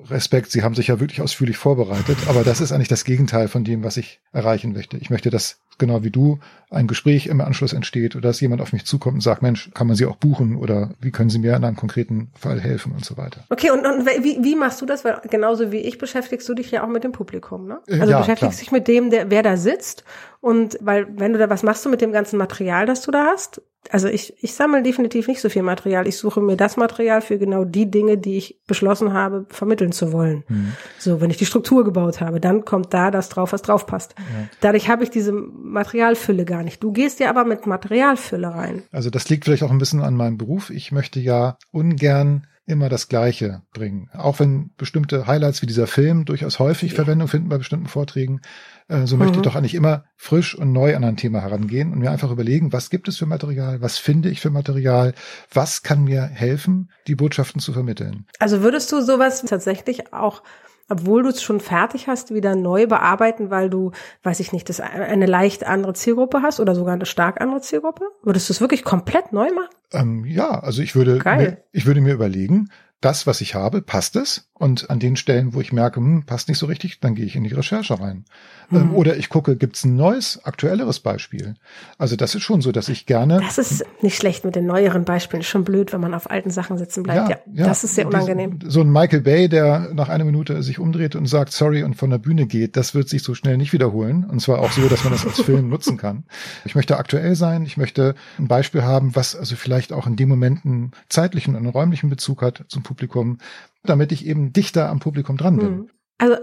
Respekt, 0.09 0.51
Sie 0.51 0.61
haben 0.61 0.75
sich 0.75 0.87
ja 0.87 0.99
wirklich 0.99 1.21
ausführlich 1.21 1.57
vorbereitet, 1.57 2.17
aber 2.27 2.43
das 2.43 2.59
ist 2.61 2.71
eigentlich 2.71 2.89
das 2.89 3.05
Gegenteil 3.05 3.47
von 3.47 3.63
dem, 3.63 3.83
was 3.83 3.95
ich 3.97 4.19
erreichen 4.33 4.73
möchte. 4.73 4.97
Ich 4.97 5.09
möchte, 5.09 5.29
dass 5.29 5.60
genau 5.81 6.05
wie 6.05 6.11
du 6.11 6.39
ein 6.69 6.87
Gespräch 6.87 7.27
im 7.27 7.41
Anschluss 7.41 7.73
entsteht 7.73 8.15
oder 8.15 8.29
dass 8.29 8.39
jemand 8.39 8.61
auf 8.61 8.71
mich 8.71 8.85
zukommt 8.85 9.15
und 9.15 9.21
sagt, 9.21 9.41
Mensch, 9.41 9.69
kann 9.73 9.87
man 9.87 9.97
Sie 9.97 10.05
auch 10.05 10.15
buchen 10.15 10.55
oder 10.55 10.91
wie 11.01 11.11
können 11.11 11.29
Sie 11.29 11.39
mir 11.39 11.53
in 11.57 11.65
einem 11.65 11.75
konkreten 11.75 12.31
Fall 12.39 12.61
helfen 12.61 12.93
und 12.93 13.03
so 13.03 13.17
weiter. 13.17 13.43
Okay, 13.49 13.71
und, 13.71 13.85
und 13.85 14.05
wie, 14.05 14.41
wie 14.41 14.55
machst 14.55 14.79
du 14.81 14.85
das? 14.85 15.03
Weil 15.03 15.19
genauso 15.29 15.73
wie 15.73 15.79
ich 15.79 15.97
beschäftigst 15.97 16.47
du 16.47 16.53
dich 16.53 16.71
ja 16.71 16.83
auch 16.85 16.87
mit 16.87 17.03
dem 17.03 17.11
Publikum, 17.11 17.67
ne? 17.67 17.81
Äh, 17.87 17.99
Also 17.99 18.11
ja, 18.13 18.19
beschäftigst 18.19 18.59
klar. 18.59 18.63
dich 18.63 18.71
mit 18.71 18.87
dem, 18.87 19.09
der, 19.09 19.29
wer 19.29 19.43
da 19.43 19.57
sitzt. 19.57 20.05
Und 20.39 20.77
weil, 20.79 21.07
wenn 21.19 21.33
du 21.33 21.39
da, 21.39 21.49
was 21.49 21.63
machst 21.63 21.83
du 21.83 21.89
mit 21.89 21.99
dem 21.99 22.13
ganzen 22.13 22.37
Material, 22.37 22.85
das 22.85 23.01
du 23.01 23.11
da 23.11 23.25
hast? 23.33 23.61
Also 23.89 24.07
ich, 24.07 24.33
ich 24.41 24.53
sammle 24.53 24.83
definitiv 24.83 25.27
nicht 25.27 25.41
so 25.41 25.49
viel 25.49 25.63
Material. 25.63 26.07
Ich 26.07 26.17
suche 26.17 26.39
mir 26.39 26.55
das 26.55 26.77
Material 26.77 27.21
für 27.21 27.37
genau 27.37 27.65
die 27.65 27.89
Dinge, 27.89 28.17
die 28.17 28.37
ich 28.37 28.59
beschlossen 28.67 29.13
habe, 29.13 29.45
vermitteln 29.49 29.91
zu 29.91 30.11
wollen. 30.11 30.43
Hm. 30.47 30.73
So, 30.99 31.19
wenn 31.19 31.31
ich 31.31 31.37
die 31.37 31.45
Struktur 31.45 31.83
gebaut 31.83 32.21
habe, 32.21 32.39
dann 32.39 32.63
kommt 32.63 32.93
da 32.93 33.09
das 33.11 33.29
drauf, 33.29 33.53
was 33.53 33.63
drauf 33.63 33.87
passt. 33.87 34.15
Dadurch 34.59 34.87
habe 34.87 35.03
ich 35.03 35.09
diese 35.09 35.31
Materialfülle 35.31 36.45
gar 36.45 36.63
nicht. 36.63 36.83
Du 36.83 36.91
gehst 36.91 37.19
ja 37.19 37.29
aber 37.29 37.43
mit 37.43 37.65
Materialfülle 37.65 38.53
rein. 38.53 38.83
Also 38.91 39.09
das 39.09 39.27
liegt 39.29 39.45
vielleicht 39.45 39.63
auch 39.63 39.71
ein 39.71 39.79
bisschen 39.79 40.01
an 40.01 40.15
meinem 40.15 40.37
Beruf. 40.37 40.69
Ich 40.69 40.91
möchte 40.91 41.19
ja 41.19 41.57
ungern 41.71 42.47
immer 42.71 42.89
das 42.89 43.07
Gleiche 43.07 43.61
bringen. 43.73 44.09
Auch 44.13 44.39
wenn 44.39 44.71
bestimmte 44.77 45.27
Highlights 45.27 45.61
wie 45.61 45.67
dieser 45.67 45.87
Film 45.87 46.25
durchaus 46.25 46.59
häufig 46.59 46.93
Verwendung 46.93 47.27
finden 47.27 47.49
bei 47.49 47.57
bestimmten 47.57 47.87
Vorträgen, 47.87 48.41
äh, 48.87 49.05
so 49.05 49.17
möchte 49.17 49.33
ich 49.33 49.37
Mhm. 49.39 49.43
doch 49.43 49.55
eigentlich 49.55 49.75
immer 49.75 50.05
frisch 50.15 50.55
und 50.57 50.71
neu 50.71 50.95
an 50.95 51.03
ein 51.03 51.17
Thema 51.17 51.41
herangehen 51.41 51.91
und 51.91 51.99
mir 51.99 52.11
einfach 52.11 52.31
überlegen, 52.31 52.73
was 52.73 52.89
gibt 52.89 53.07
es 53.07 53.17
für 53.17 53.25
Material, 53.25 53.81
was 53.81 53.97
finde 53.97 54.29
ich 54.29 54.41
für 54.41 54.49
Material, 54.49 55.13
was 55.53 55.83
kann 55.83 56.03
mir 56.03 56.23
helfen, 56.23 56.89
die 57.07 57.15
Botschaften 57.15 57.61
zu 57.61 57.73
vermitteln. 57.73 58.25
Also 58.39 58.61
würdest 58.61 58.91
du 58.91 59.01
sowas 59.01 59.43
tatsächlich 59.43 60.13
auch, 60.13 60.43
obwohl 60.91 61.23
du 61.23 61.29
es 61.29 61.41
schon 61.41 61.59
fertig 61.59 62.07
hast, 62.07 62.33
wieder 62.33 62.55
neu 62.55 62.85
bearbeiten, 62.85 63.49
weil 63.49 63.69
du, 63.69 63.91
weiß 64.23 64.39
ich 64.39 64.51
nicht, 64.51 64.69
das 64.69 64.79
eine 64.79 65.25
leicht 65.25 65.65
andere 65.65 65.93
Zielgruppe 65.93 66.41
hast 66.41 66.59
oder 66.59 66.75
sogar 66.75 66.93
eine 66.93 67.05
stark 67.05 67.41
andere 67.41 67.61
Zielgruppe? 67.61 68.05
Würdest 68.23 68.49
du 68.49 68.53
es 68.53 68.61
wirklich 68.61 68.83
komplett 68.83 69.31
neu 69.33 69.51
machen? 69.53 69.69
Ähm, 69.93 70.25
ja, 70.25 70.59
also 70.59 70.81
ich 70.81 70.95
würde, 70.95 71.19
Geil. 71.19 71.37
mir, 71.37 71.57
ich 71.71 71.85
würde 71.85 72.01
mir 72.01 72.13
überlegen, 72.13 72.69
das, 73.01 73.27
was 73.27 73.41
ich 73.41 73.55
habe, 73.55 73.81
passt 73.81 74.15
es? 74.15 74.47
Und 74.53 74.91
an 74.91 74.99
den 74.99 75.15
Stellen, 75.15 75.55
wo 75.55 75.61
ich 75.61 75.73
merke, 75.73 75.99
hm, 75.99 76.23
passt 76.27 76.47
nicht 76.47 76.59
so 76.59 76.67
richtig, 76.67 76.99
dann 76.99 77.15
gehe 77.15 77.25
ich 77.25 77.35
in 77.35 77.43
die 77.43 77.53
Recherche 77.53 77.99
rein. 77.99 78.25
Ähm, 78.71 78.89
mhm. 78.89 78.95
oder 78.95 79.17
ich 79.17 79.27
gucke, 79.27 79.57
gibt's 79.57 79.83
ein 79.83 79.95
neues, 79.95 80.45
aktuelleres 80.45 80.99
Beispiel? 80.99 81.55
Also 81.97 82.15
das 82.15 82.35
ist 82.35 82.43
schon 82.43 82.61
so, 82.61 82.71
dass 82.71 82.87
ich 82.87 83.07
gerne. 83.07 83.39
Das 83.39 83.57
ist 83.57 83.83
nicht 84.01 84.15
schlecht 84.15 84.45
mit 84.45 84.55
den 84.55 84.67
neueren 84.67 85.03
Beispielen. 85.03 85.41
Ist 85.41 85.47
schon 85.47 85.63
blöd, 85.63 85.91
wenn 85.91 85.99
man 85.99 86.13
auf 86.13 86.29
alten 86.29 86.51
Sachen 86.51 86.77
sitzen 86.77 87.01
bleibt. 87.01 87.29
Ja, 87.29 87.37
ja, 87.37 87.41
ja 87.53 87.65
das 87.65 87.83
ist 87.83 87.95
sehr 87.95 88.05
unangenehm. 88.05 88.59
So 88.65 88.81
ein 88.81 88.91
Michael 88.91 89.21
Bay, 89.21 89.49
der 89.49 89.89
nach 89.93 90.09
einer 90.09 90.25
Minute 90.25 90.61
sich 90.61 90.77
umdreht 90.77 91.15
und 91.15 91.25
sagt 91.25 91.53
sorry 91.53 91.81
und 91.81 91.95
von 91.95 92.11
der 92.11 92.19
Bühne 92.19 92.45
geht, 92.45 92.77
das 92.77 92.93
wird 92.93 93.09
sich 93.09 93.23
so 93.23 93.33
schnell 93.33 93.57
nicht 93.57 93.73
wiederholen. 93.73 94.25
Und 94.25 94.41
zwar 94.41 94.59
auch 94.59 94.71
so, 94.71 94.87
dass 94.87 95.03
man 95.03 95.11
das 95.11 95.25
als 95.25 95.41
Film 95.43 95.69
nutzen 95.69 95.97
kann. 95.97 96.23
Ich 96.65 96.75
möchte 96.75 96.97
aktuell 96.97 97.35
sein. 97.35 97.65
Ich 97.65 97.77
möchte 97.77 98.13
ein 98.37 98.47
Beispiel 98.47 98.83
haben, 98.83 99.15
was 99.15 99.35
also 99.35 99.55
vielleicht 99.55 99.91
auch 99.91 100.05
in 100.05 100.15
dem 100.15 100.29
Moment 100.29 100.65
einen 100.65 100.91
zeitlichen 101.09 101.55
und 101.55 101.63
einen 101.63 101.71
räumlichen 101.71 102.11
Bezug 102.11 102.43
hat 102.43 102.63
zum 102.67 102.83
Publikum, 102.91 103.37
damit 103.83 104.11
ich 104.11 104.25
eben 104.25 104.53
dichter 104.53 104.89
am 104.89 104.99
Publikum 104.99 105.37
dran 105.37 105.57
bin. 105.57 105.67
Hm. 105.67 105.89
Also 106.17 106.35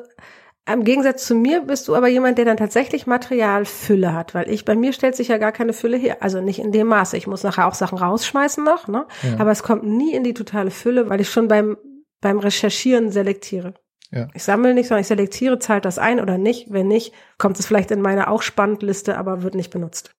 im 0.70 0.84
Gegensatz 0.84 1.26
zu 1.26 1.34
mir 1.34 1.62
bist 1.62 1.88
du 1.88 1.94
aber 1.94 2.08
jemand, 2.08 2.36
der 2.36 2.44
dann 2.44 2.56
tatsächlich 2.56 3.06
Materialfülle 3.06 4.12
hat, 4.12 4.34
weil 4.34 4.50
ich, 4.50 4.64
bei 4.64 4.76
mir 4.76 4.92
stellt 4.92 5.16
sich 5.16 5.28
ja 5.28 5.38
gar 5.38 5.52
keine 5.52 5.72
Fülle 5.72 5.96
her. 5.96 6.18
Also 6.20 6.40
nicht 6.40 6.58
in 6.58 6.72
dem 6.72 6.88
Maße. 6.88 7.16
Ich 7.16 7.26
muss 7.26 7.42
nachher 7.42 7.66
auch 7.66 7.74
Sachen 7.74 7.96
rausschmeißen 7.96 8.62
noch, 8.62 8.86
ne? 8.86 9.06
Ja. 9.22 9.38
Aber 9.38 9.50
es 9.50 9.62
kommt 9.62 9.84
nie 9.84 10.14
in 10.14 10.24
die 10.24 10.34
totale 10.34 10.70
Fülle, 10.70 11.08
weil 11.08 11.20
ich 11.20 11.30
schon 11.30 11.48
beim, 11.48 11.78
beim 12.20 12.38
Recherchieren 12.38 13.10
selektiere. 13.10 13.74
Ja. 14.10 14.28
Ich 14.34 14.42
sammle 14.42 14.74
nicht, 14.74 14.88
sondern 14.88 15.02
ich 15.02 15.08
selektiere, 15.08 15.58
zahlt 15.58 15.84
das 15.84 15.98
ein 15.98 16.20
oder 16.20 16.38
nicht. 16.38 16.70
Wenn 16.70 16.88
nicht, 16.88 17.14
kommt 17.38 17.58
es 17.58 17.66
vielleicht 17.66 17.90
in 17.90 18.02
meine 18.02 18.28
auch 18.28 18.42
Spannendliste, 18.42 19.16
aber 19.16 19.42
wird 19.42 19.54
nicht 19.54 19.70
benutzt. 19.70 20.10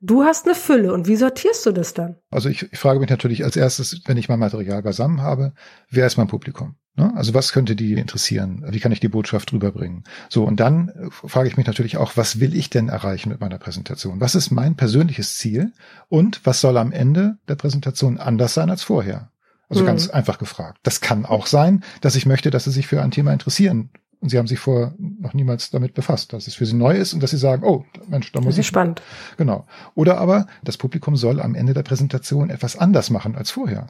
Du 0.00 0.22
hast 0.22 0.46
eine 0.46 0.54
Fülle 0.54 0.92
und 0.92 1.06
wie 1.06 1.16
sortierst 1.16 1.64
du 1.66 1.72
das 1.72 1.94
dann? 1.94 2.16
Also 2.30 2.48
ich, 2.48 2.72
ich 2.72 2.78
frage 2.78 3.00
mich 3.00 3.10
natürlich 3.10 3.44
als 3.44 3.56
erstes, 3.56 4.02
wenn 4.06 4.16
ich 4.16 4.28
mein 4.28 4.38
Material 4.38 4.82
beisammen 4.82 5.22
habe, 5.22 5.52
wer 5.90 6.06
ist 6.06 6.16
mein 6.16 6.28
Publikum? 6.28 6.76
Ne? 6.98 7.12
Also 7.14 7.32
was 7.32 7.52
könnte 7.52 7.76
die 7.76 7.94
interessieren? 7.94 8.64
Wie 8.68 8.80
kann 8.80 8.92
ich 8.92 9.00
die 9.00 9.08
Botschaft 9.08 9.52
rüberbringen? 9.52 10.04
So, 10.28 10.44
und 10.44 10.58
dann 10.58 10.88
äh, 10.88 11.10
frage 11.10 11.48
ich 11.48 11.56
mich 11.56 11.66
natürlich 11.66 11.96
auch, 11.96 12.16
was 12.16 12.40
will 12.40 12.54
ich 12.54 12.70
denn 12.70 12.88
erreichen 12.88 13.28
mit 13.28 13.40
meiner 13.40 13.58
Präsentation? 13.58 14.20
Was 14.20 14.34
ist 14.34 14.50
mein 14.50 14.74
persönliches 14.74 15.36
Ziel? 15.36 15.72
Und 16.08 16.40
was 16.44 16.60
soll 16.60 16.76
am 16.76 16.90
Ende 16.92 17.38
der 17.48 17.54
Präsentation 17.54 18.18
anders 18.18 18.54
sein 18.54 18.68
als 18.68 18.82
vorher? 18.82 19.30
Also 19.68 19.82
mhm. 19.82 19.86
ganz 19.86 20.08
einfach 20.08 20.38
gefragt. 20.38 20.78
Das 20.82 21.00
kann 21.00 21.24
auch 21.24 21.46
sein, 21.46 21.84
dass 22.00 22.16
ich 22.16 22.26
möchte, 22.26 22.50
dass 22.50 22.64
Sie 22.64 22.70
sich 22.70 22.86
für 22.86 23.02
ein 23.02 23.10
Thema 23.10 23.32
interessieren. 23.32 23.90
Und 24.20 24.30
Sie 24.30 24.38
haben 24.38 24.46
sich 24.48 24.58
vorher 24.58 24.94
noch 24.98 25.32
niemals 25.32 25.70
damit 25.70 25.94
befasst, 25.94 26.32
dass 26.32 26.46
es 26.46 26.54
für 26.54 26.66
Sie 26.66 26.74
neu 26.74 26.96
ist 26.96 27.14
und 27.14 27.22
dass 27.22 27.30
Sie 27.30 27.38
sagen, 27.38 27.62
oh, 27.64 27.84
Mensch, 28.08 28.32
da 28.32 28.40
muss 28.40 28.46
das 28.46 28.54
ist 28.56 28.60
ich. 28.60 28.66
spannend. 28.66 29.02
Genau. 29.36 29.66
Oder 29.94 30.18
aber 30.18 30.46
das 30.64 30.76
Publikum 30.76 31.16
soll 31.16 31.40
am 31.40 31.54
Ende 31.54 31.74
der 31.74 31.82
Präsentation 31.82 32.50
etwas 32.50 32.76
anders 32.76 33.10
machen 33.10 33.36
als 33.36 33.50
vorher. 33.50 33.88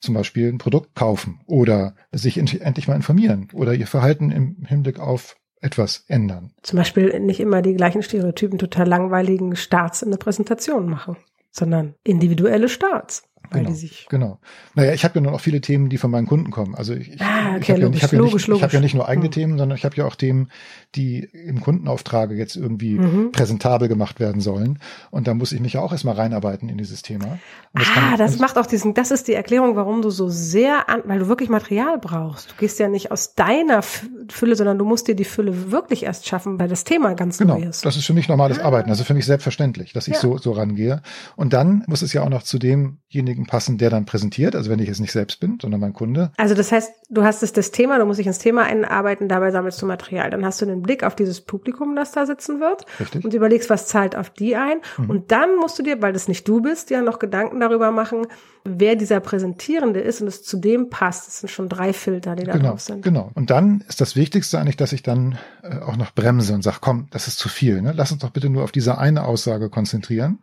Zum 0.00 0.14
Beispiel 0.14 0.52
ein 0.52 0.58
Produkt 0.58 0.94
kaufen 0.94 1.40
oder 1.46 1.94
sich 2.12 2.38
endlich 2.38 2.88
mal 2.88 2.94
informieren 2.94 3.48
oder 3.52 3.74
ihr 3.74 3.86
Verhalten 3.86 4.30
im 4.30 4.64
Hinblick 4.66 5.00
auf 5.00 5.36
etwas 5.60 6.04
ändern. 6.08 6.52
Zum 6.62 6.76
Beispiel 6.76 7.18
nicht 7.20 7.40
immer 7.40 7.62
die 7.62 7.74
gleichen 7.74 8.02
Stereotypen 8.02 8.58
total 8.58 8.86
langweiligen 8.86 9.56
Starts 9.56 10.02
in 10.02 10.10
der 10.10 10.18
Präsentation 10.18 10.88
machen, 10.88 11.16
sondern 11.50 11.94
individuelle 12.04 12.68
Starts 12.68 13.22
weil 13.50 13.60
genau, 13.60 13.70
die 13.70 13.76
sich. 13.76 14.06
Genau. 14.08 14.38
Naja, 14.74 14.92
ich 14.92 15.04
habe 15.04 15.16
ja 15.16 15.20
nur 15.20 15.32
auch 15.32 15.40
viele 15.40 15.60
Themen, 15.60 15.88
die 15.88 15.98
von 15.98 16.10
meinen 16.10 16.26
Kunden 16.26 16.50
kommen. 16.50 16.74
Also 16.74 16.94
ich, 16.94 17.20
ah, 17.20 17.56
okay, 17.56 17.60
ich 17.60 17.70
habe 17.70 17.80
ja, 17.80 17.88
hab 17.88 18.12
ja, 18.12 18.62
hab 18.62 18.72
ja 18.72 18.80
nicht 18.80 18.94
nur 18.94 19.08
eigene 19.08 19.26
hm. 19.26 19.32
Themen, 19.32 19.58
sondern 19.58 19.76
ich 19.76 19.84
habe 19.84 19.96
ja 19.96 20.04
auch 20.04 20.14
Themen, 20.14 20.48
die 20.94 21.28
im 21.32 21.60
Kundenauftrage 21.60 22.34
jetzt 22.34 22.56
irgendwie 22.56 22.98
mhm. 22.98 23.32
präsentabel 23.32 23.88
gemacht 23.88 24.20
werden 24.20 24.40
sollen. 24.40 24.78
Und 25.10 25.26
da 25.26 25.34
muss 25.34 25.52
ich 25.52 25.60
mich 25.60 25.74
ja 25.74 25.80
auch 25.80 25.92
erstmal 25.92 26.14
reinarbeiten 26.14 26.68
in 26.68 26.78
dieses 26.78 27.02
Thema. 27.02 27.38
Das 27.72 27.88
ah, 27.88 27.94
kann, 27.94 28.18
das 28.18 28.38
macht 28.38 28.58
auch 28.58 28.66
diesen, 28.66 28.94
das 28.94 29.10
ist 29.10 29.26
die 29.26 29.34
Erklärung, 29.34 29.76
warum 29.76 30.02
du 30.02 30.10
so 30.10 30.28
sehr 30.28 30.88
an, 30.88 31.02
weil 31.06 31.18
du 31.18 31.28
wirklich 31.28 31.48
Material 31.48 31.98
brauchst. 31.98 32.52
Du 32.52 32.54
gehst 32.58 32.78
ja 32.78 32.88
nicht 32.88 33.10
aus 33.10 33.34
deiner 33.34 33.82
Fülle, 33.82 34.54
sondern 34.54 34.78
du 34.78 34.84
musst 34.84 35.08
dir 35.08 35.16
die 35.16 35.24
Fülle 35.24 35.72
wirklich 35.72 36.04
erst 36.04 36.26
schaffen, 36.26 36.60
weil 36.60 36.68
das 36.68 36.84
Thema 36.84 37.14
ganz 37.14 37.38
genau, 37.38 37.58
neu 37.58 37.66
ist. 37.66 37.84
Das 37.84 37.96
ist 37.96 38.06
für 38.06 38.14
mich 38.14 38.28
normales 38.28 38.60
ah. 38.60 38.64
Arbeiten. 38.64 38.90
Also 38.90 39.02
für 39.02 39.14
mich 39.14 39.26
selbstverständlich, 39.26 39.92
dass 39.92 40.06
ich 40.06 40.14
ja. 40.14 40.20
so, 40.20 40.38
so 40.38 40.52
rangehe. 40.52 41.02
Und 41.34 41.52
dann 41.52 41.82
muss 41.88 42.02
es 42.02 42.12
ja 42.12 42.22
auch 42.22 42.28
noch 42.28 42.44
zu 42.44 42.58
demjenigen 42.58 43.33
passen, 43.46 43.78
der 43.78 43.90
dann 43.90 44.06
präsentiert, 44.06 44.54
also 44.54 44.70
wenn 44.70 44.78
ich 44.78 44.88
es 44.88 45.00
nicht 45.00 45.12
selbst 45.12 45.40
bin, 45.40 45.58
sondern 45.60 45.80
mein 45.80 45.92
Kunde. 45.92 46.32
Also 46.36 46.54
das 46.54 46.72
heißt, 46.72 46.92
du 47.10 47.24
hast 47.24 47.42
es 47.42 47.52
das 47.52 47.70
Thema, 47.70 47.98
du 47.98 48.06
musst 48.06 48.18
dich 48.18 48.26
ins 48.26 48.38
Thema 48.38 48.62
einarbeiten, 48.62 49.28
dabei 49.28 49.50
sammelst 49.50 49.80
du 49.82 49.86
Material. 49.86 50.30
Dann 50.30 50.44
hast 50.44 50.62
du 50.62 50.66
den 50.66 50.82
Blick 50.82 51.02
auf 51.02 51.16
dieses 51.16 51.40
Publikum, 51.40 51.96
das 51.96 52.12
da 52.12 52.26
sitzen 52.26 52.60
wird 52.60 52.86
Richtig. 53.00 53.24
und 53.24 53.34
überlegst, 53.34 53.68
was 53.70 53.86
zahlt 53.88 54.16
auf 54.16 54.30
die 54.30 54.56
ein. 54.56 54.78
Mhm. 54.98 55.10
Und 55.10 55.32
dann 55.32 55.56
musst 55.56 55.78
du 55.78 55.82
dir, 55.82 56.00
weil 56.00 56.12
das 56.12 56.28
nicht 56.28 56.46
du 56.46 56.60
bist, 56.60 56.90
ja 56.90 57.02
noch 57.02 57.18
Gedanken 57.18 57.60
darüber 57.60 57.90
machen, 57.90 58.26
wer 58.64 58.96
dieser 58.96 59.20
Präsentierende 59.20 60.00
ist 60.00 60.22
und 60.22 60.28
es 60.28 60.42
zu 60.42 60.56
dem 60.56 60.88
passt. 60.88 61.26
Das 61.26 61.40
sind 61.40 61.50
schon 61.50 61.68
drei 61.68 61.92
Filter, 61.92 62.34
die 62.34 62.44
da 62.44 62.52
genau, 62.52 62.70
drauf 62.70 62.80
sind. 62.80 63.02
Genau. 63.02 63.30
Und 63.34 63.50
dann 63.50 63.84
ist 63.88 64.00
das 64.00 64.16
Wichtigste 64.16 64.58
eigentlich, 64.58 64.76
dass 64.76 64.92
ich 64.92 65.02
dann 65.02 65.38
äh, 65.62 65.78
auch 65.80 65.96
noch 65.96 66.12
bremse 66.12 66.54
und 66.54 66.62
sage, 66.62 66.78
komm, 66.80 67.06
das 67.10 67.28
ist 67.28 67.38
zu 67.38 67.48
viel. 67.48 67.82
Ne? 67.82 67.92
Lass 67.94 68.10
uns 68.10 68.22
doch 68.22 68.30
bitte 68.30 68.48
nur 68.48 68.64
auf 68.64 68.72
diese 68.72 68.98
eine 68.98 69.24
Aussage 69.24 69.68
konzentrieren. 69.68 70.38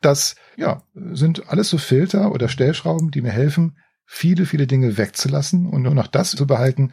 Das 0.00 0.36
ja, 0.56 0.82
sind 0.94 1.48
alles 1.48 1.68
so 1.68 1.78
Filter 1.78 2.32
oder 2.32 2.48
Stellschrauben, 2.48 3.10
die 3.10 3.22
mir 3.22 3.32
helfen, 3.32 3.76
viele, 4.04 4.46
viele 4.46 4.66
Dinge 4.66 4.96
wegzulassen 4.96 5.66
und 5.66 5.82
nur 5.82 5.94
noch 5.94 6.06
das 6.06 6.30
zu 6.30 6.46
behalten, 6.46 6.92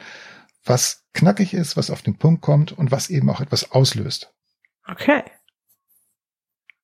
was 0.65 1.03
knackig 1.13 1.53
ist, 1.53 1.77
was 1.77 1.89
auf 1.89 2.01
den 2.01 2.17
Punkt 2.17 2.41
kommt 2.41 2.71
und 2.71 2.91
was 2.91 3.09
eben 3.09 3.29
auch 3.29 3.41
etwas 3.41 3.71
auslöst. 3.71 4.33
Okay. 4.87 5.23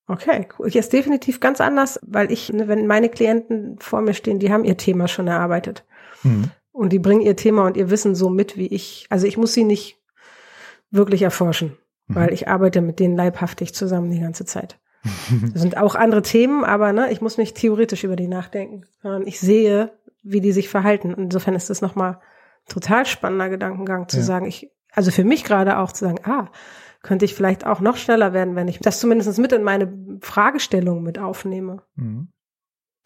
Okay, 0.06 0.48
cool. 0.58 0.68
Jetzt 0.68 0.92
definitiv 0.92 1.38
ganz 1.38 1.60
anders, 1.60 2.00
weil 2.02 2.32
ich, 2.32 2.52
ne, 2.52 2.66
wenn 2.66 2.86
meine 2.86 3.08
Klienten 3.08 3.78
vor 3.78 4.00
mir 4.00 4.14
stehen, 4.14 4.40
die 4.40 4.52
haben 4.52 4.64
ihr 4.64 4.76
Thema 4.76 5.06
schon 5.06 5.28
erarbeitet. 5.28 5.84
Mhm. 6.24 6.50
Und 6.72 6.92
die 6.92 6.98
bringen 6.98 7.20
ihr 7.20 7.36
Thema 7.36 7.66
und 7.66 7.76
ihr 7.76 7.90
Wissen 7.90 8.16
so 8.16 8.28
mit, 8.28 8.56
wie 8.56 8.66
ich. 8.66 9.06
Also 9.08 9.26
ich 9.26 9.36
muss 9.36 9.52
sie 9.52 9.62
nicht 9.62 9.98
wirklich 10.90 11.22
erforschen, 11.22 11.76
mhm. 12.08 12.14
weil 12.16 12.32
ich 12.32 12.48
arbeite 12.48 12.80
mit 12.80 12.98
denen 12.98 13.16
leibhaftig 13.16 13.72
zusammen 13.72 14.10
die 14.10 14.20
ganze 14.20 14.44
Zeit. 14.44 14.79
Das 15.02 15.12
sind 15.62 15.76
auch 15.76 15.94
andere 15.94 16.22
Themen, 16.22 16.64
aber 16.64 16.92
ne, 16.92 17.10
ich 17.10 17.20
muss 17.20 17.38
nicht 17.38 17.56
theoretisch 17.56 18.04
über 18.04 18.16
die 18.16 18.28
nachdenken, 18.28 18.84
sondern 19.02 19.26
ich 19.26 19.40
sehe, 19.40 19.92
wie 20.22 20.40
die 20.40 20.52
sich 20.52 20.68
verhalten. 20.68 21.14
Insofern 21.14 21.54
ist 21.54 21.70
das 21.70 21.80
nochmal 21.80 22.20
total 22.68 23.06
spannender 23.06 23.48
Gedankengang 23.48 24.08
zu 24.08 24.18
ja. 24.18 24.22
sagen, 24.22 24.46
ich, 24.46 24.70
also 24.92 25.10
für 25.10 25.24
mich 25.24 25.44
gerade 25.44 25.78
auch 25.78 25.92
zu 25.92 26.04
sagen, 26.04 26.20
ah, 26.24 26.50
könnte 27.02 27.24
ich 27.24 27.34
vielleicht 27.34 27.66
auch 27.66 27.80
noch 27.80 27.96
schneller 27.96 28.32
werden, 28.32 28.56
wenn 28.56 28.68
ich 28.68 28.78
das 28.78 29.00
zumindest 29.00 29.38
mit 29.38 29.52
in 29.52 29.62
meine 29.62 29.92
Fragestellung 30.20 31.02
mit 31.02 31.18
aufnehme. 31.18 31.82
Mhm. 31.94 32.28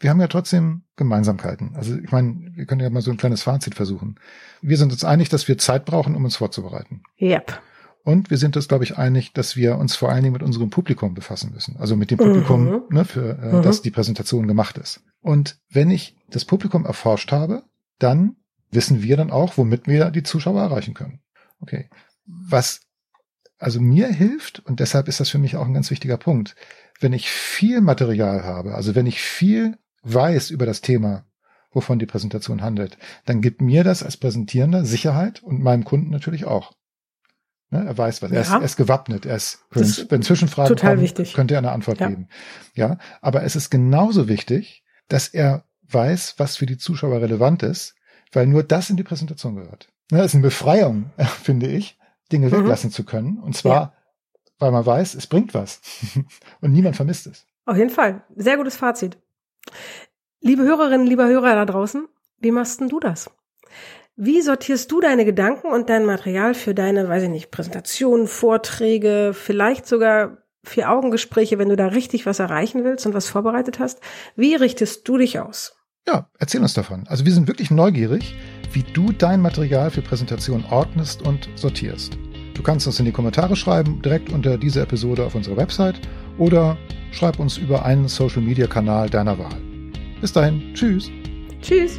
Wir 0.00 0.10
haben 0.10 0.20
ja 0.20 0.26
trotzdem 0.26 0.82
Gemeinsamkeiten. 0.96 1.76
Also 1.76 1.96
ich 1.96 2.10
meine, 2.10 2.50
wir 2.54 2.66
können 2.66 2.80
ja 2.80 2.90
mal 2.90 3.00
so 3.00 3.12
ein 3.12 3.16
kleines 3.16 3.44
Fazit 3.44 3.76
versuchen. 3.76 4.16
Wir 4.60 4.76
sind 4.76 4.92
uns 4.92 5.04
einig, 5.04 5.28
dass 5.28 5.46
wir 5.46 5.56
Zeit 5.56 5.84
brauchen, 5.84 6.16
um 6.16 6.24
uns 6.24 6.36
vorzubereiten. 6.36 7.02
Yep. 7.20 7.60
Und 8.04 8.30
wir 8.30 8.36
sind 8.36 8.56
uns, 8.56 8.68
glaube 8.68 8.84
ich, 8.84 8.98
einig, 8.98 9.32
dass 9.32 9.56
wir 9.56 9.78
uns 9.78 9.96
vor 9.96 10.10
allen 10.10 10.22
Dingen 10.22 10.34
mit 10.34 10.42
unserem 10.42 10.70
Publikum 10.70 11.14
befassen 11.14 11.52
müssen. 11.52 11.76
Also 11.78 11.96
mit 11.96 12.10
dem 12.10 12.18
Publikum, 12.18 12.64
mhm. 12.64 12.82
ne, 12.90 13.04
für 13.04 13.38
äh, 13.38 13.56
mhm. 13.56 13.62
das 13.62 13.80
die 13.80 13.90
Präsentation 13.90 14.46
gemacht 14.46 14.76
ist. 14.76 15.02
Und 15.22 15.58
wenn 15.70 15.90
ich 15.90 16.16
das 16.28 16.44
Publikum 16.44 16.84
erforscht 16.84 17.32
habe, 17.32 17.64
dann 17.98 18.36
wissen 18.70 19.02
wir 19.02 19.16
dann 19.16 19.30
auch, 19.30 19.56
womit 19.56 19.86
wir 19.86 20.10
die 20.10 20.22
Zuschauer 20.22 20.60
erreichen 20.60 20.92
können. 20.92 21.20
Okay. 21.60 21.88
Was 22.26 22.80
also 23.58 23.80
mir 23.80 24.08
hilft, 24.08 24.60
und 24.66 24.80
deshalb 24.80 25.08
ist 25.08 25.20
das 25.20 25.30
für 25.30 25.38
mich 25.38 25.56
auch 25.56 25.66
ein 25.66 25.72
ganz 25.72 25.90
wichtiger 25.90 26.18
Punkt, 26.18 26.54
wenn 27.00 27.14
ich 27.14 27.30
viel 27.30 27.80
Material 27.80 28.44
habe, 28.44 28.74
also 28.74 28.94
wenn 28.94 29.06
ich 29.06 29.22
viel 29.22 29.78
weiß 30.02 30.50
über 30.50 30.66
das 30.66 30.82
Thema, 30.82 31.24
wovon 31.72 31.98
die 31.98 32.06
Präsentation 32.06 32.60
handelt, 32.60 32.98
dann 33.24 33.40
gibt 33.40 33.62
mir 33.62 33.82
das 33.82 34.02
als 34.02 34.18
Präsentierender 34.18 34.84
Sicherheit 34.84 35.42
und 35.42 35.62
meinem 35.62 35.84
Kunden 35.84 36.10
natürlich 36.10 36.44
auch. 36.44 36.74
Ne, 37.74 37.84
er 37.84 37.98
weiß 37.98 38.22
was. 38.22 38.30
Er, 38.30 38.36
ja. 38.36 38.42
ist, 38.42 38.50
er 38.50 38.62
ist 38.62 38.76
gewappnet. 38.76 39.26
Er 39.26 39.34
ist, 39.34 39.64
wenn, 39.72 39.84
wenn 40.10 40.22
Zwischenfragen 40.22 40.76
kommen, 40.76 41.00
wichtig. 41.00 41.34
könnte 41.34 41.54
er 41.54 41.58
eine 41.58 41.72
Antwort 41.72 41.98
ja. 41.98 42.08
geben. 42.08 42.28
Ja, 42.74 42.98
aber 43.20 43.42
es 43.42 43.56
ist 43.56 43.68
genauso 43.68 44.28
wichtig, 44.28 44.84
dass 45.08 45.26
er 45.26 45.64
weiß, 45.88 46.36
was 46.38 46.56
für 46.56 46.66
die 46.66 46.78
Zuschauer 46.78 47.20
relevant 47.20 47.64
ist, 47.64 47.96
weil 48.32 48.46
nur 48.46 48.62
das 48.62 48.90
in 48.90 48.96
die 48.96 49.02
Präsentation 49.02 49.56
gehört. 49.56 49.88
Ne, 50.12 50.18
das 50.18 50.26
ist 50.26 50.34
eine 50.34 50.42
Befreiung, 50.42 51.10
finde 51.42 51.66
ich, 51.66 51.98
Dinge 52.30 52.46
mhm. 52.46 52.52
weglassen 52.52 52.92
zu 52.92 53.02
können. 53.04 53.38
Und 53.38 53.56
zwar, 53.56 53.74
ja. 53.74 53.92
weil 54.60 54.70
man 54.70 54.86
weiß, 54.86 55.16
es 55.16 55.26
bringt 55.26 55.52
was. 55.52 55.80
Und 56.60 56.72
niemand 56.72 56.94
vermisst 56.94 57.26
es. 57.26 57.44
Auf 57.66 57.76
jeden 57.76 57.90
Fall. 57.90 58.22
Sehr 58.36 58.56
gutes 58.56 58.76
Fazit. 58.76 59.18
Liebe 60.40 60.62
Hörerinnen, 60.62 61.08
lieber 61.08 61.26
Hörer 61.26 61.56
da 61.56 61.64
draußen, 61.64 62.06
wie 62.38 62.52
machst 62.52 62.80
denn 62.80 62.88
du 62.88 63.00
das? 63.00 63.30
Wie 64.16 64.42
sortierst 64.42 64.92
du 64.92 65.00
deine 65.00 65.24
Gedanken 65.24 65.66
und 65.68 65.90
dein 65.90 66.06
Material 66.06 66.54
für 66.54 66.72
deine, 66.72 67.08
weiß 67.08 67.24
ich 67.24 67.30
nicht, 67.30 67.50
Präsentationen, 67.50 68.28
Vorträge, 68.28 69.32
vielleicht 69.34 69.86
sogar 69.86 70.38
vier 70.62 70.90
Augengespräche, 70.90 71.58
wenn 71.58 71.68
du 71.68 71.76
da 71.76 71.88
richtig 71.88 72.24
was 72.24 72.38
erreichen 72.38 72.84
willst 72.84 73.06
und 73.06 73.14
was 73.14 73.28
vorbereitet 73.28 73.80
hast? 73.80 74.00
Wie 74.36 74.54
richtest 74.54 75.08
du 75.08 75.18
dich 75.18 75.40
aus? 75.40 75.76
Ja, 76.06 76.28
erzähl 76.38 76.60
uns 76.60 76.74
davon. 76.74 77.04
Also 77.08 77.24
wir 77.24 77.32
sind 77.32 77.48
wirklich 77.48 77.72
neugierig, 77.72 78.36
wie 78.72 78.84
du 78.84 79.10
dein 79.10 79.40
Material 79.40 79.90
für 79.90 80.02
Präsentationen 80.02 80.64
ordnest 80.70 81.22
und 81.22 81.48
sortierst. 81.56 82.16
Du 82.54 82.62
kannst 82.62 82.86
uns 82.86 83.00
in 83.00 83.06
die 83.06 83.12
Kommentare 83.12 83.56
schreiben, 83.56 84.00
direkt 84.00 84.30
unter 84.30 84.58
dieser 84.58 84.82
Episode 84.82 85.24
auf 85.24 85.34
unserer 85.34 85.56
Website 85.56 86.00
oder 86.38 86.76
schreib 87.10 87.40
uns 87.40 87.58
über 87.58 87.84
einen 87.84 88.06
Social 88.06 88.42
Media 88.42 88.68
Kanal 88.68 89.10
deiner 89.10 89.38
Wahl. 89.38 89.60
Bis 90.20 90.32
dahin, 90.32 90.72
tschüss. 90.74 91.10
Tschüss. 91.60 91.98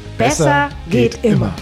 Besser 0.17 0.69
geht 0.89 1.23
immer. 1.23 1.53